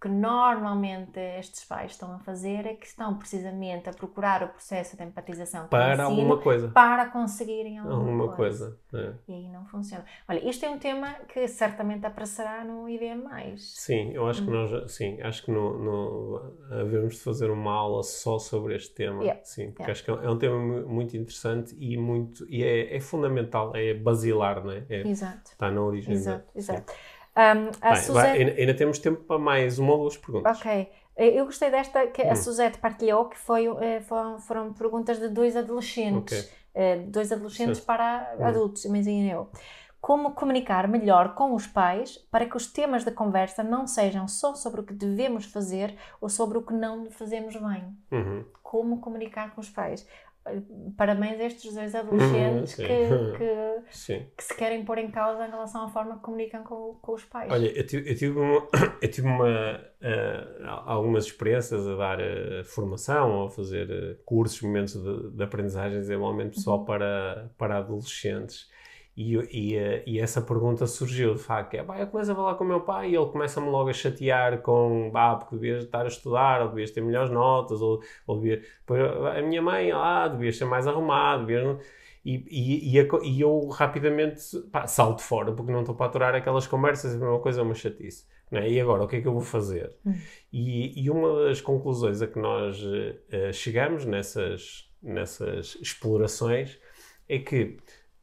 [0.00, 4.96] que normalmente estes pais estão a fazer é que estão precisamente a procurar o processo
[4.96, 9.20] de empatização para alguma coisa para conseguirem alguma, alguma coisa, coisa.
[9.28, 9.30] É.
[9.30, 13.24] e aí não funciona olha isto é um tema que certamente aparecerá no IBM
[13.58, 14.46] sim eu acho hum.
[14.46, 18.94] que nós sim acho que no, no havemos de fazer uma aula só sobre este
[18.94, 19.44] tema yeah.
[19.44, 19.92] sim porque yeah.
[19.92, 24.64] acho que é um tema muito interessante e muito e é, é fundamental é basilar
[24.64, 24.82] não é?
[24.88, 26.90] é exato está na origem exato exato.
[27.36, 28.12] Um, a Bem, Suzette...
[28.12, 30.58] vai, ainda, temos tempo para mais uma ou duas perguntas.
[30.58, 30.88] Ok.
[31.16, 32.30] Eh, eu gostei desta que hum.
[32.30, 36.40] a Suzette partilhou, que foi, eh, foram, foram perguntas de dois adolescentes.
[36.40, 36.60] Okay.
[36.74, 37.84] Eh, dois adolescentes Sim.
[37.84, 38.44] para hum.
[38.44, 39.48] adultos, imagino eu.
[40.00, 44.54] Como comunicar melhor com os pais para que os temas da conversa não sejam só
[44.54, 47.84] sobre o que devemos fazer ou sobre o que não devemos bem.
[48.10, 48.44] Uhum.
[48.62, 50.06] Como comunicar com os pais
[50.96, 55.84] parabéns a estes dois adolescentes que, que, que, se querem pôr em causa em relação
[55.84, 57.50] à forma que comunicam com, com os pais.
[57.52, 58.68] Olha, eu tive, eu tive, uma,
[59.02, 64.60] eu tive uma, uh, algumas experiências a dar uh, formação ou a fazer uh, cursos,
[64.62, 66.84] momentos de, de aprendizagem, desenvolvimento pessoal uhum.
[66.84, 68.68] para, para adolescentes.
[69.20, 72.64] E, e, eh, e, essa pergunta surgiu, de facto, é, eu começo a falar com
[72.64, 76.08] o meu pai e ele começa-me logo a chatear com, ah, porque devias estar a
[76.08, 78.62] estudar, ou devias ter melhores notas, ou, ou devia...
[79.36, 81.76] a minha mãe, ah, devias ser mais arrumado, devias...
[82.24, 86.66] E, e, e, e, eu rapidamente pá, salto fora, porque não estou para aturar aquelas
[86.66, 88.24] conversas, a mesma coisa é uma chatice.
[88.50, 88.70] É?
[88.70, 89.92] E agora, o que é que eu vou fazer?
[90.04, 90.14] Hum.
[90.50, 96.78] E, e, uma das conclusões a que nós uh, chegamos nessas, nessas explorações
[97.28, 97.76] é que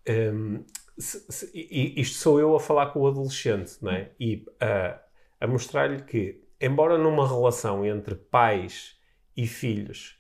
[0.10, 0.64] um,
[0.98, 1.52] se, se,
[1.96, 4.12] isto sou eu a falar com o adolescente, não é?
[4.20, 5.00] E uh,
[5.40, 8.98] a mostrar-lhe que, embora numa relação entre pais
[9.36, 10.18] e filhos,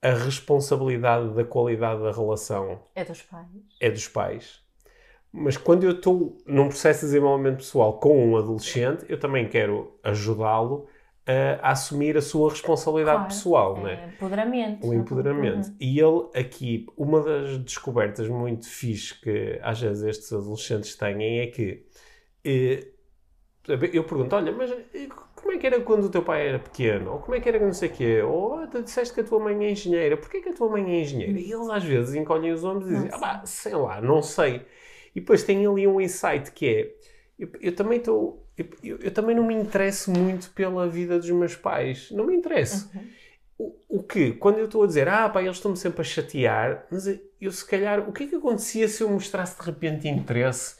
[0.00, 3.48] a responsabilidade da qualidade da relação é dos pais.
[3.80, 4.60] É dos pais.
[5.30, 9.98] Mas quando eu estou num processo de desenvolvimento pessoal com um adolescente, eu também quero
[10.02, 10.88] ajudá-lo
[11.28, 14.12] a, assumir a sua responsabilidade claro, pessoal, é, né?
[14.16, 14.86] Empoderamento.
[14.86, 15.68] O empoderamento.
[15.68, 15.76] Uhum.
[15.78, 21.46] E ele aqui, uma das descobertas muito fixe que às vezes estes adolescentes têm é
[21.48, 21.84] que
[22.44, 22.88] eh,
[23.92, 24.70] eu pergunto, olha, mas
[25.34, 27.12] como é que era quando o teu pai era pequeno?
[27.12, 28.22] Ou como é que era que não sei o quê?
[28.22, 30.82] Ou oh, tu disseste que a tua mãe é engenheira, porquê que a tua mãe
[30.82, 31.38] é engenheira?
[31.38, 34.64] E eles às vezes encolhem os ombros e dizem, ah, bah, sei lá, não sei.
[35.14, 36.94] E depois tem ali um insight que é,
[37.38, 38.47] eu, eu também estou
[38.82, 42.10] eu, eu, também não me interesso muito pela vida dos meus pais.
[42.10, 42.90] Não me interesso.
[42.94, 43.08] Uhum.
[43.58, 44.32] O, o que?
[44.32, 47.06] Quando eu estou a dizer, ah, pá, eles estão-me sempre a chatear, mas
[47.40, 50.76] eu se calhar, o que é que acontecia se eu mostrasse de repente interesse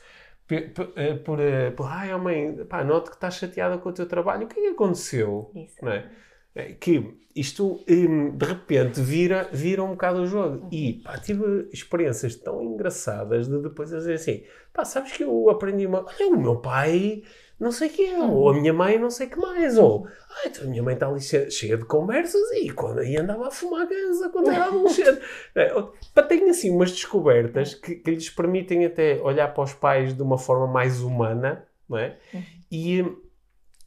[0.46, 3.92] por, eh, por, eh, por ai, oh mãe, pá, noto que estás chateada com o
[3.92, 5.50] teu trabalho, o que é que aconteceu?
[5.54, 5.76] Isso.
[5.82, 6.10] Não é?
[6.54, 10.64] é que isto hum, de repente vira, vira um bocado o jogo.
[10.64, 10.68] Uhum.
[10.72, 15.86] E pá, tive experiências tão engraçadas de depois dizer assim: pá, sabes que eu aprendi
[15.86, 16.04] uma.
[16.04, 17.22] Olha, o meu pai
[17.58, 20.06] não sei o quê, ou a minha mãe não sei o que mais, ou
[20.44, 23.86] ai, a minha mãe está ali cheia, de conversas e quando aí andava a fumar
[23.86, 25.20] ganza quando era adolescente.
[25.56, 30.22] é, tem assim umas descobertas que, que, lhes permitem até olhar para os pais de
[30.22, 32.16] uma forma mais humana, não é?
[32.32, 32.42] Uhum.
[32.70, 33.04] E,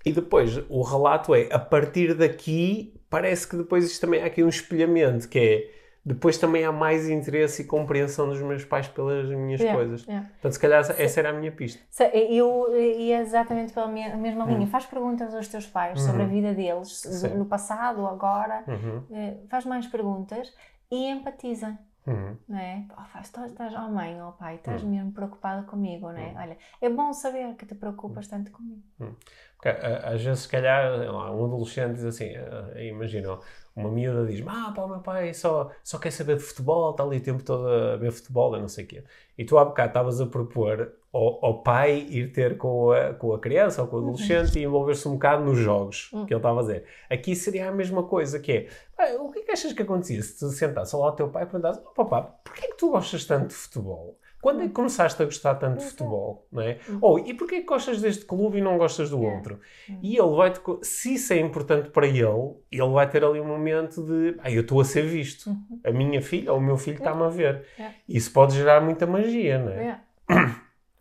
[0.06, 4.44] e depois o relato é, a partir daqui, parece que depois isto também há aqui
[4.44, 9.30] um espelhamento, que é depois também há mais interesse e compreensão dos meus pais pelas
[9.30, 10.06] minhas yeah, coisas.
[10.06, 10.28] Yeah.
[10.30, 10.94] Portanto, se calhar Sim.
[10.98, 11.80] essa era a minha pista.
[12.12, 14.62] Eu ia exatamente pela minha, mesma linha.
[14.62, 14.68] Hum.
[14.68, 16.08] Faz perguntas aos teus pais uhum.
[16.08, 17.36] sobre a vida deles, Sim.
[17.36, 18.64] no passado, agora.
[18.68, 19.04] Uhum.
[19.12, 20.52] Eh, faz mais perguntas
[20.90, 21.78] e empatiza.
[22.08, 22.36] Uhum.
[22.50, 22.84] Não é?
[22.98, 24.90] Oh, faz, estás, oh mãe, oh pai, estás uhum.
[24.90, 26.30] mesmo preocupada comigo, não é?
[26.30, 26.38] Uhum.
[26.38, 28.82] Olha, é bom saber que te preocupas tanto comigo.
[29.00, 29.16] Uhum.
[29.56, 33.38] Porque, às vezes, se calhar, um adolescente diz assim, uh, imagina,
[33.76, 37.04] uma miúda diz ah, pá, o meu pai só, só quer saber de futebol, está
[37.04, 39.04] ali o tempo todo a ver futebol, eu não sei o quê.
[39.38, 43.34] E tu há bocado estavas a propor ao, ao, pai ir ter com a, com
[43.34, 44.62] a criança ou com o adolescente uhum.
[44.62, 46.26] e envolver-se um bocado nos jogos uhum.
[46.26, 46.86] que ele estava a fazer.
[47.10, 48.68] Aqui seria a mesma coisa, que é,
[48.98, 51.44] ah, o que é que achas que acontecia se tu sentasse lá ao teu pai
[51.44, 54.18] e perguntasse, oh papá, porquê é que tu gostas tanto de futebol?
[54.42, 56.48] Quando é que começaste a gostar tanto de futebol?
[56.52, 56.80] Não é?
[56.90, 56.98] Uhum.
[57.02, 59.60] Ou, e porquê que gostas deste clube e não gostas do outro?
[59.88, 60.00] Uhum.
[60.02, 64.04] E ele vai, se isso é importante para ele, ele vai ter ali um momento
[64.04, 65.50] de, ah, eu estou a ser visto.
[65.50, 65.80] Uhum.
[65.84, 67.66] A minha filha ou o meu filho está-me a ver.
[68.10, 70.02] Isso pode gerar muita magia, não é?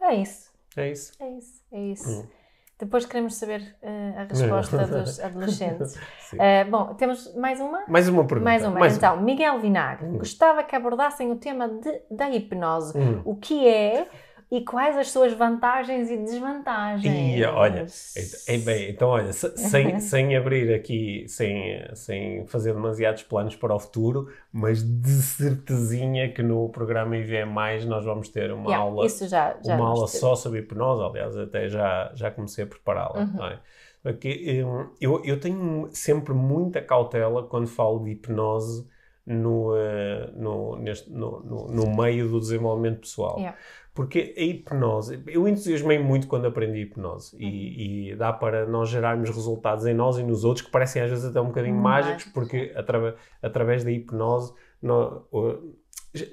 [0.01, 0.51] É isso.
[0.77, 1.13] É isso.
[1.21, 1.63] É isso.
[1.73, 2.40] É isso.
[2.81, 5.99] Depois queremos saber uh, a resposta dos adolescentes.
[6.31, 7.83] Uh, bom, temos mais uma?
[7.89, 8.45] Mais uma pergunta.
[8.45, 8.79] Mais uma.
[8.79, 9.23] Mais então, uma.
[9.23, 10.19] Miguel Vinagre, hum.
[10.19, 12.97] gostava que abordassem o tema de, da hipnose.
[12.97, 13.21] Hum.
[13.25, 14.07] O que é
[14.51, 17.37] e quais as suas vantagens e desvantagens.
[17.37, 17.87] E olha,
[18.17, 23.73] é, é bem, então olha, sem, sem abrir aqui, sem, sem fazer demasiados planos para
[23.73, 28.85] o futuro, mas de certezinha que no programa IVM Mais nós vamos ter uma yeah,
[28.85, 33.21] aula, já, já uma aula só sobre hipnose, aliás, até já, já comecei a prepará-la.
[33.21, 33.47] Uhum.
[33.47, 33.59] É?
[34.03, 38.89] Porque hum, eu, eu tenho sempre muita cautela quando falo de hipnose
[39.27, 43.39] no, uh, no, neste, no, no, no, meio do desenvolvimento pessoal.
[43.39, 43.57] Yeah.
[43.95, 47.43] Porque a hipnose, eu entusiasmei muito quando aprendi hipnose uhum.
[47.43, 51.11] e, e, dá para nós gerarmos resultados em nós e nos outros que parecem às
[51.11, 54.55] vezes até um bocadinho hum, mágicos, porque atrave, através da hipnose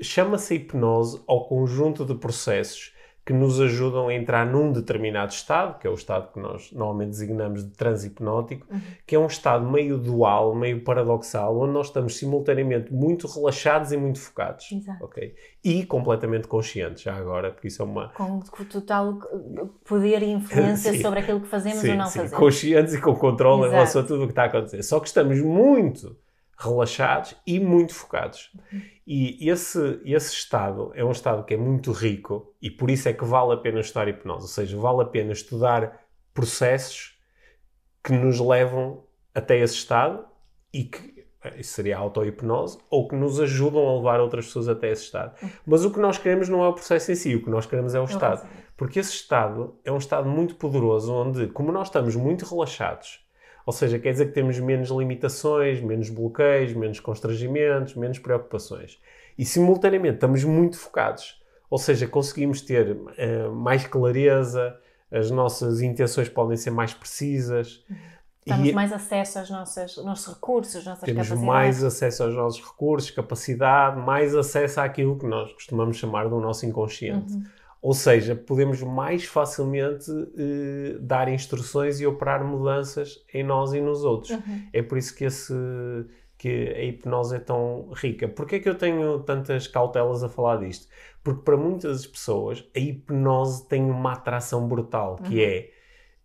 [0.02, 2.94] chama-se hipnose ao conjunto de processos
[3.28, 7.10] que nos ajudam a entrar num determinado estado, que é o estado que nós normalmente
[7.10, 8.80] designamos de transhipnótico, uhum.
[9.06, 13.98] que é um estado meio dual, meio paradoxal, onde nós estamos simultaneamente muito relaxados e
[13.98, 14.72] muito focados.
[14.72, 15.04] Exato.
[15.04, 15.36] Okay?
[15.62, 18.14] E completamente conscientes, já agora, porque isso é uma.
[18.14, 19.20] Com total
[19.84, 22.20] poder e influência sobre aquilo que fazemos sim, ou não sim.
[22.20, 22.40] fazemos.
[22.40, 23.74] Conscientes e com controle Exato.
[23.74, 24.82] em relação a tudo o que está a acontecer.
[24.84, 26.16] Só que estamos muito
[26.58, 28.52] relaxados e muito focados.
[29.06, 33.14] E esse, esse estado é um estado que é muito rico e por isso é
[33.14, 34.42] que vale a pena estudar hipnose.
[34.42, 37.18] Ou seja, vale a pena estudar processos
[38.04, 39.04] que nos levam
[39.34, 40.26] até esse estado
[40.74, 41.18] e que
[41.58, 45.34] isso seria auto-hipnose, ou que nos ajudam a levar outras pessoas até esse estado.
[45.66, 47.96] Mas o que nós queremos não é o processo em si, o que nós queremos
[47.96, 48.46] é o estado.
[48.76, 53.26] Porque esse estado é um estado muito poderoso, onde, como nós estamos muito relaxados,
[53.68, 58.98] ou seja, quer dizer que temos menos limitações, menos bloqueios, menos constrangimentos, menos preocupações.
[59.38, 61.44] E simultaneamente estamos muito focados.
[61.70, 64.80] Ou seja, conseguimos ter uh, mais clareza,
[65.12, 67.84] as nossas intenções podem ser mais precisas.
[68.46, 71.46] Temos mais acesso aos nossos, nossos recursos, às nossas temos capacidades.
[71.46, 76.66] mais acesso aos nossos recursos, capacidade, mais acesso àquilo que nós costumamos chamar do nosso
[76.66, 77.34] inconsciente.
[77.34, 77.44] Uhum.
[77.88, 84.04] Ou seja, podemos mais facilmente eh, dar instruções e operar mudanças em nós e nos
[84.04, 84.32] outros.
[84.32, 84.68] Uhum.
[84.74, 85.54] É por isso que, esse,
[86.38, 88.28] que a hipnose é tão rica.
[88.28, 90.90] Porquê é que eu tenho tantas cautelas a falar disto?
[91.24, 95.42] Porque para muitas pessoas a hipnose tem uma atração brutal, que uhum.
[95.42, 95.70] é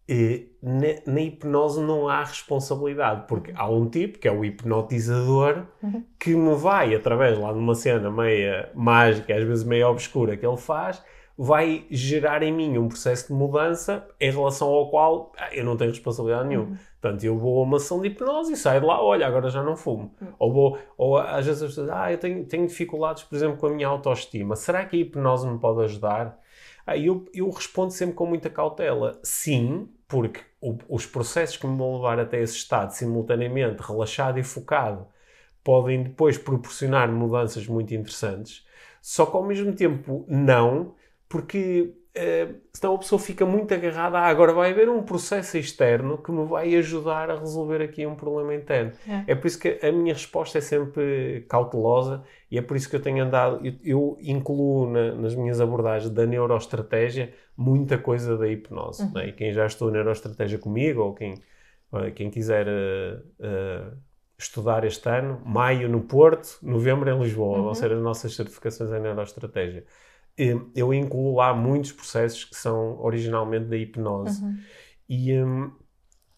[0.09, 5.69] eh, na, na, hipnose não há responsabilidade, porque há um tipo, que é o hipnotizador,
[5.81, 6.03] uhum.
[6.19, 10.45] que me vai, através lá de uma cena meia mágica, às vezes meio obscura, que
[10.45, 11.01] ele faz,
[11.37, 15.77] vai gerar em mim um processo de mudança em relação ao qual ah, eu não
[15.77, 16.71] tenho responsabilidade nenhuma.
[16.71, 16.79] Uhum.
[17.01, 19.63] Portanto, eu vou a uma ação de hipnose e saio de lá, olha, agora já
[19.63, 20.15] não fumo.
[20.21, 20.29] Uhum.
[20.39, 23.67] Ou, vou, ou às vezes as pessoas ah, eu tenho, tenho dificuldades, por exemplo, com
[23.67, 24.55] a minha autoestima.
[24.57, 26.39] Será que a hipnose me pode ajudar?
[26.87, 29.19] Ah, eu, eu respondo sempre com muita cautela.
[29.23, 34.43] Sim, porque o, os processos que me vão levar até esse estado simultaneamente relaxado e
[34.43, 35.07] focado
[35.65, 38.67] podem depois proporcionar mudanças muito interessantes.
[39.01, 40.95] Só que ao mesmo tempo, não,
[41.33, 44.19] porque uh, senão a pessoa fica muito agarrada.
[44.19, 48.15] Ah, agora vai haver um processo externo que me vai ajudar a resolver aqui um
[48.15, 48.93] problema interno.
[49.09, 52.87] É, é por isso que a minha resposta é sempre cautelosa e é por isso
[52.91, 53.67] que eu tenho andado.
[53.67, 59.05] Eu, eu incluo na, nas minhas abordagens da neuroestratégia muita coisa da hipnose.
[59.05, 59.13] Uhum.
[59.15, 59.29] Né?
[59.29, 61.35] E quem já estudou neuroestratégia comigo ou quem,
[62.15, 62.67] quem quiser.
[62.69, 67.65] Uh, uh, estudar este ano, maio no Porto, novembro em Lisboa, uhum.
[67.65, 69.85] vão ser as nossas certificações em neuroestratégia
[70.37, 74.43] eu incluo lá muitos processos que são originalmente da hipnose.
[74.43, 74.59] Uhum.
[75.09, 75.73] E, um,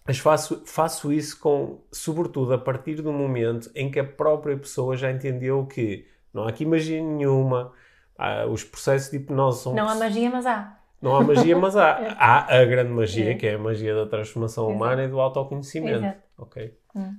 [0.07, 4.97] mas faço, faço isso com, sobretudo, a partir do momento em que a própria pessoa
[4.97, 7.73] já entendeu que não há aqui magia nenhuma,
[8.19, 9.75] há, os processos de hipnose são.
[9.75, 10.79] Não há magia, mas há.
[11.01, 12.01] Não há magia, mas há.
[12.03, 12.17] é.
[12.19, 13.35] Há a grande magia, é.
[13.35, 14.77] que é a magia da transformação Exato.
[14.77, 15.99] humana e do autoconhecimento.
[15.99, 16.23] Exato.
[16.39, 16.79] Ok?
[16.97, 17.15] Hum.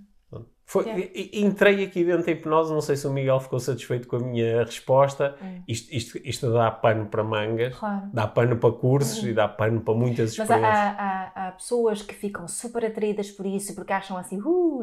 [0.67, 0.83] Foi,
[1.31, 4.63] entrei aqui dentro da hipnose, não sei se o Miguel ficou satisfeito com a minha
[4.63, 5.35] resposta.
[5.39, 5.61] É.
[5.67, 8.09] Isto, isto, isto, dá pano para mangas, claro.
[8.11, 9.29] dá pano para cursos uhum.
[9.29, 10.61] e dá pano para muitas experiências.
[10.61, 14.81] Mas há, há, há, pessoas que ficam super atraídas por isso, porque acham assim, uh,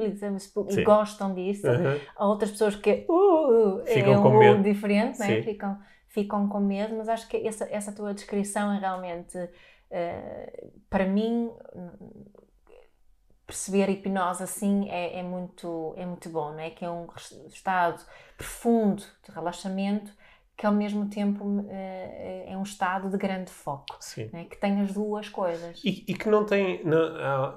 [0.71, 1.67] e gostam disso.
[1.67, 1.99] Uhum.
[2.17, 4.63] Há outras pessoas que uh, ficam é um com medo.
[4.63, 5.43] diferente, né?
[5.43, 11.07] ficam, ficam com medo, mas acho que essa, essa tua descrição é realmente, uh, para
[11.07, 11.51] mim
[13.53, 16.71] perceber a hipnose assim é, é, muito, é muito bom, não é?
[16.71, 17.07] Que é um
[17.49, 18.03] estado
[18.37, 20.11] profundo de relaxamento
[20.57, 23.99] que ao mesmo tempo é, é um estado de grande foco,
[24.33, 24.45] né?
[24.45, 25.83] que tem as duas coisas.
[25.85, 26.99] E, e que não tem, não,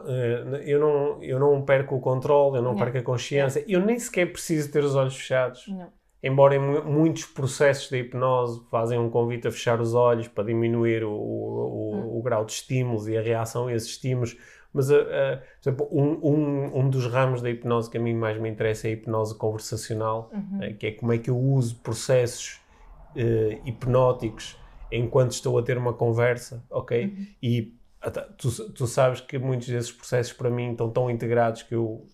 [0.08, 2.80] eh, eu, não, eu não perco o controle, eu não, não.
[2.80, 5.70] perco a consciência, eu nem sequer preciso ter os olhos fechados.
[6.24, 11.04] Embora em muitos processos de hipnose fazem um convite a fechar os olhos para diminuir
[11.04, 12.18] o, o, hum.
[12.18, 14.36] o grau de estímulos e a reação a esses estímulos,
[14.76, 18.14] mas, uh, uh, por exemplo, um, um, um dos ramos da hipnose que a mim
[18.14, 20.60] mais me interessa é a hipnose conversacional, uhum.
[20.60, 22.60] uh, que é como é que eu uso processos
[23.64, 24.60] hipnóticos
[24.92, 27.06] enquanto estou a ter uma conversa, ok?
[27.06, 27.28] Uhum.
[27.42, 27.74] E
[28.38, 32.06] tu, tu, sabes que muitos desses processos para mim estão tão integrados que eu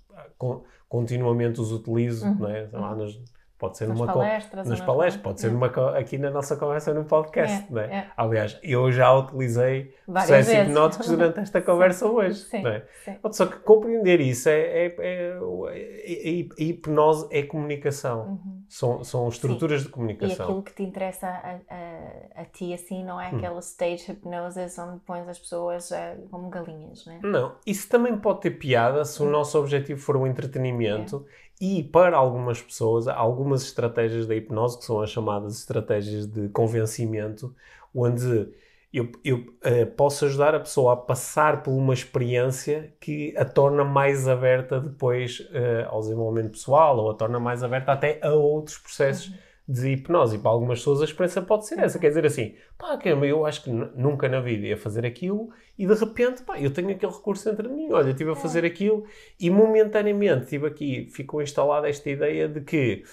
[0.88, 2.36] continuamente os utilizo, uhum.
[2.36, 2.70] não é?
[2.72, 3.20] Lá nas,
[3.62, 5.50] Pode ser nas numa palestras, nas palestras, pode ser é.
[5.52, 7.96] numa, aqui na nossa conversa no podcast, é, né?
[7.96, 8.08] É.
[8.18, 12.40] Aliás, eu já utilizei processos hipnóticos durante esta conversa sim, hoje.
[12.40, 12.82] Sim, né?
[13.06, 13.20] sim.
[13.32, 18.30] Só que compreender isso é, é, é, é a hipnose é comunicação.
[18.30, 18.61] Uhum.
[18.72, 19.88] São, são estruturas sim.
[19.88, 20.38] de comunicação.
[20.38, 23.36] E aquilo que te interessa a, a, a ti, assim, não é hum.
[23.36, 27.20] aquela stage hypnosis onde pões as pessoas uh, como galinhas, não é?
[27.22, 31.26] Não, isso também pode ter piada se o nosso objetivo for o entretenimento
[31.60, 37.54] e para algumas pessoas, algumas estratégias da hipnose, que são as chamadas estratégias de convencimento,
[37.94, 38.54] onde
[38.94, 43.84] eu, eu uh, posso ajudar a pessoa a passar por uma experiência que a torna
[43.84, 48.78] mais aberta depois uh, ao desenvolvimento pessoal ou a torna mais aberta até a outros
[48.78, 49.28] processos.
[49.30, 50.36] Uhum de hipnose.
[50.36, 51.98] E para algumas pessoas a experiência pode ser essa.
[51.98, 55.88] Quer dizer assim, pá, caramba, eu acho que nunca na vida ia fazer aquilo e
[55.88, 57.92] de repente, pá, eu tenho aquele recurso entre mim.
[57.92, 59.06] Olha, estive a fazer aquilo
[59.40, 63.04] e momentaneamente tive aqui, ficou instalada esta ideia de que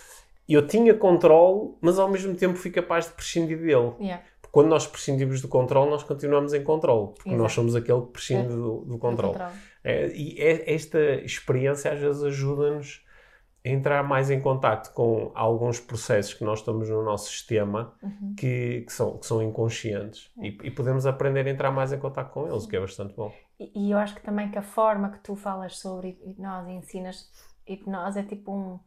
[0.49, 3.93] eu tinha controle, mas ao mesmo tempo fui capaz de prescindir dele.
[4.01, 4.25] Yeah.
[4.51, 7.43] Quando nós prescindimos do controle, nós continuamos em controle, porque Exato.
[7.43, 8.57] nós somos aquele que prescinde é.
[8.57, 9.39] do, do controle.
[9.85, 13.07] É, e é, esta experiência às vezes ajuda-nos
[13.65, 18.35] entrar mais em contato com alguns processos que nós estamos no nosso sistema uhum.
[18.37, 20.47] que, que, são, que são inconscientes é.
[20.47, 23.15] e, e, podemos aprender a entrar mais em contato com eles, o que é bastante
[23.15, 23.33] bom.
[23.59, 26.75] E, e, eu acho que também que a forma que tu falas sobre hipnose e
[26.75, 27.31] ensinas
[27.67, 28.81] hipnose é tipo um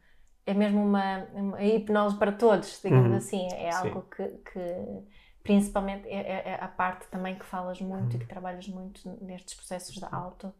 [0.44, 3.18] é mesmo uma, uma hipnose para todos, digamos uhum.
[3.18, 5.04] assim, é algo que, que,
[5.44, 8.16] principalmente é, é, é, a parte também que falas muito uhum.
[8.16, 10.54] e que trabalhas muito nestes processos de auto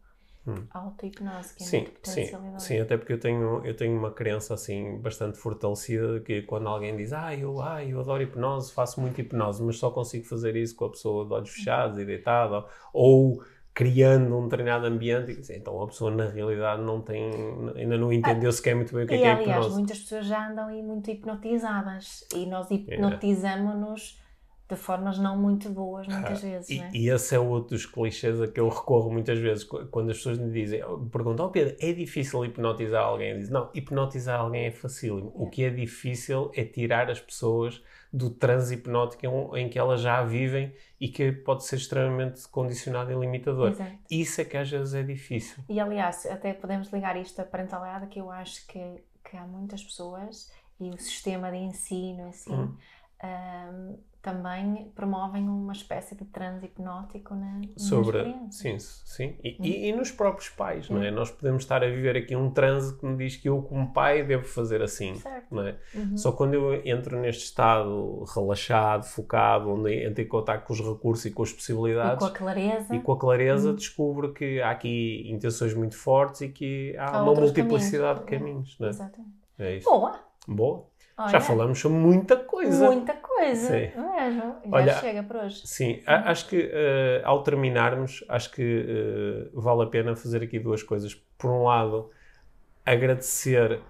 [0.46, 0.64] hum.
[0.72, 2.08] auto-hipnose, que é sim, muito.
[2.08, 6.68] Sim, sim, até porque eu tenho, eu tenho uma crença assim bastante fortalecida que quando
[6.68, 10.56] alguém diz ah, eu, ah, eu adoro hipnose, faço muito hipnose, mas só consigo fazer
[10.56, 13.42] isso com a pessoa de olhos fechados e deitada, ou
[13.74, 17.30] criando um determinado ambiente, e, então a pessoa na realidade não tem,
[17.74, 19.50] ainda não entendeu ah, sequer muito bem o que é, que é hipnose.
[19.50, 22.74] aliás, muitas pessoas já andam aí muito hipnotizadas e nós é.
[22.74, 24.21] hipnotizamos-nos
[24.68, 26.70] de formas não muito boas muitas ah, vezes.
[26.70, 26.90] E, é?
[26.94, 30.38] e, esse é outro dos clichês a que eu recorro muitas vezes quando as pessoas
[30.38, 33.30] me dizem, me perguntam, oh Pedro, é difícil hipnotizar alguém?
[33.32, 35.32] Eu digo, não, hipnotizar alguém é facílimo.
[35.36, 35.42] É.
[35.42, 37.82] O que é difícil é tirar as pessoas
[38.12, 43.14] do transe hipnótico em, que elas já vivem e que pode ser extremamente condicionado e
[43.14, 43.70] limitador.
[43.70, 43.98] Exato.
[44.10, 45.64] Isso é que às vezes é difícil.
[45.68, 49.82] E aliás, até podemos ligar isto à parentalidade, que eu acho que, que há muitas
[49.82, 52.76] pessoas e o sistema de ensino, assim, uhum.
[53.24, 59.64] um, também promovem uma espécie de transe hipnótico na, sobre sim sim e, hum.
[59.64, 61.14] e, e, nos próprios pais não é hum.
[61.14, 64.22] nós podemos estar a viver aqui um transe que me diz que eu como pai
[64.22, 65.52] devo fazer assim certo.
[65.52, 66.16] não é uhum.
[66.16, 71.24] só quando eu entro neste estado relaxado focado onde entro em contato com os recursos
[71.26, 73.74] e com as possibilidades e com a clareza e com a clareza uhum.
[73.74, 78.68] descubro que há aqui intenções muito fortes e que há, há uma multiplicidade caminhos.
[78.70, 78.90] de caminhos não é?
[78.90, 79.32] Exatamente.
[79.58, 80.91] é isso boa boa
[81.22, 82.86] Olha, Já falamos sobre muita coisa.
[82.86, 84.00] Muita coisa, sim.
[84.00, 84.56] mesmo.
[84.64, 85.62] Já Olha, chega por hoje.
[85.64, 90.82] Sim, acho que uh, ao terminarmos, acho que uh, vale a pena fazer aqui duas
[90.82, 91.14] coisas.
[91.38, 92.10] Por um lado,
[92.84, 93.80] agradecer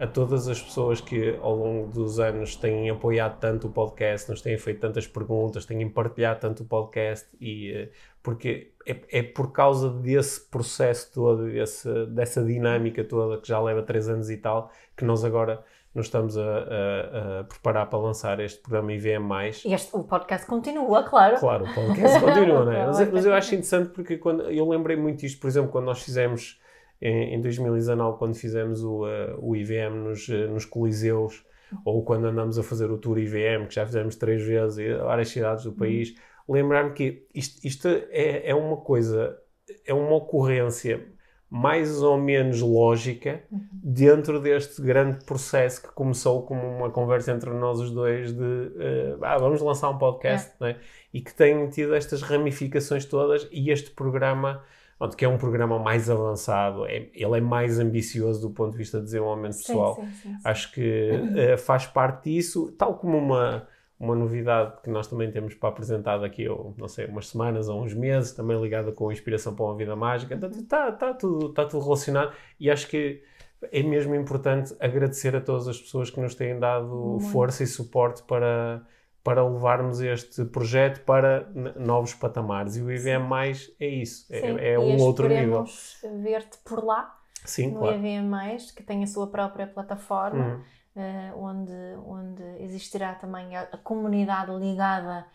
[0.00, 4.40] a todas as pessoas que ao longo dos anos têm apoiado tanto o podcast, nos
[4.40, 7.88] têm feito tantas perguntas, têm partilhado tanto o podcast e uh,
[8.22, 13.82] porque é, é, por causa desse processo todo, desse, dessa dinâmica toda que já leva
[13.82, 15.62] três anos e tal, que nós agora
[15.94, 19.48] nos estamos a, a, a, preparar para lançar este programa IVM+.
[19.48, 21.38] Este, o podcast continua, claro.
[21.38, 22.86] Claro, o podcast continua, não é?
[22.90, 26.02] Mas, mas, eu acho interessante porque quando, eu lembrei muito isto, por exemplo, quando nós
[26.02, 26.60] fizemos
[27.00, 31.44] em, em 2019, quando fizemos o, uh, o IVM nos, uh, nos Coliseus,
[31.84, 35.28] ou quando andamos a fazer o Tour IVM, que já fizemos três vezes em várias
[35.28, 36.10] cidades do país,
[36.48, 36.54] uhum.
[36.54, 39.36] lembrar-me que isto, isto é, é uma coisa,
[39.86, 41.06] é uma ocorrência
[41.50, 43.60] mais ou menos lógica uhum.
[43.72, 49.18] dentro deste grande processo que começou como uma conversa entre nós os dois de uh,
[49.20, 50.64] ah, vamos lançar um podcast é.
[50.64, 50.76] né?
[51.12, 54.62] e que tem tido estas ramificações todas e este programa
[55.16, 58.98] que é um programa mais avançado, é, ele é mais ambicioso do ponto de vista
[58.98, 59.96] de desenvolvimento pessoal.
[59.96, 61.10] Sim, sim, sim, Acho que
[61.54, 63.66] uh, faz parte disso, tal como uma
[64.00, 67.82] uma novidade que nós também temos para apresentar daqui, ou, não sei, umas semanas ou
[67.82, 70.34] uns meses, também ligada com a Inspiração para uma Vida Mágica.
[70.34, 73.22] Então, está tá tudo, tá tudo relacionado e acho que
[73.70, 77.26] é mesmo importante agradecer a todas as pessoas que nos têm dado Muito.
[77.26, 78.82] força e suporte para,
[79.22, 81.46] para levarmos este projeto para
[81.76, 82.78] novos patamares.
[82.78, 85.66] E o IVM Mais é isso, é, Sim, é, é um outro nível.
[86.22, 87.98] ver-te por lá, Sim, no claro.
[87.98, 88.30] IVM
[88.74, 90.54] que tem a sua própria plataforma.
[90.54, 91.72] Uhum uh, onde,
[92.06, 95.26] onde existirá também a, a comunidade ligada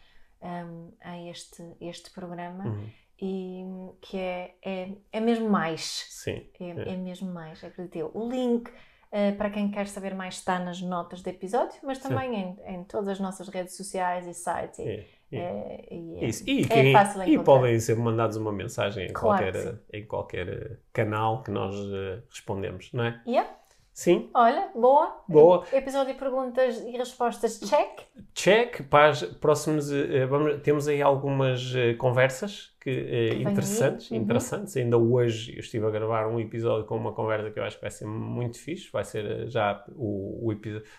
[0.41, 2.65] um, ehm, a este, este programa.
[2.65, 2.89] Uhum.
[3.21, 3.63] E
[4.01, 6.05] que é, é, é mesmo mais.
[6.09, 6.45] Sim.
[6.59, 6.93] É, é.
[6.93, 8.11] é mesmo mais, acredito eu.
[8.13, 12.35] O link uh, para quem quer saber mais está nas notas do episódio, mas também
[12.35, 14.79] em, em, todas as nossas redes sociais e sites.
[14.79, 16.43] E, é, é, Isso.
[16.45, 16.93] E, quem,
[17.27, 22.21] e podem ser mandados uma mensagem em, claro qualquer, em qualquer canal que nós uh,
[22.29, 23.21] respondemos, não é?
[23.25, 23.49] Yeah.
[23.95, 24.29] Sim.
[24.33, 25.23] Olha, boa.
[25.25, 25.65] Boa.
[25.71, 28.01] Episódio de perguntas e respostas, check.
[28.33, 28.81] Check.
[28.89, 34.11] Para as próximos, eh, vamos, temos aí algumas eh, conversas que, que interessantes.
[34.11, 34.17] Uhum.
[34.17, 34.75] interessantes.
[34.75, 37.83] Ainda hoje eu estive a gravar um episódio com uma conversa que eu acho que
[37.83, 38.89] vai ser muito fixe.
[38.91, 40.53] Vai ser eh, já o, o,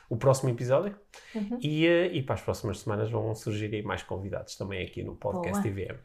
[0.09, 0.97] o próximo episódio.
[1.35, 1.59] Uhum.
[1.61, 5.61] E, e para as próximas semanas vão surgir aí mais convidados também aqui no podcast
[5.61, 5.83] boa.
[5.83, 5.99] IVM.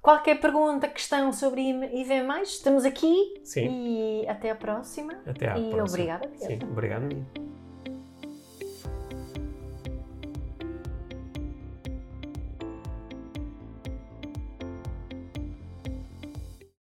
[0.00, 3.40] Qualquer pergunta, questão sobre IV+, estamos aqui.
[3.44, 4.22] Sim.
[4.22, 5.14] E até a próxima.
[5.26, 5.84] Até à e próxima.
[5.84, 6.30] obrigada.
[6.36, 7.69] Sim, obrigado.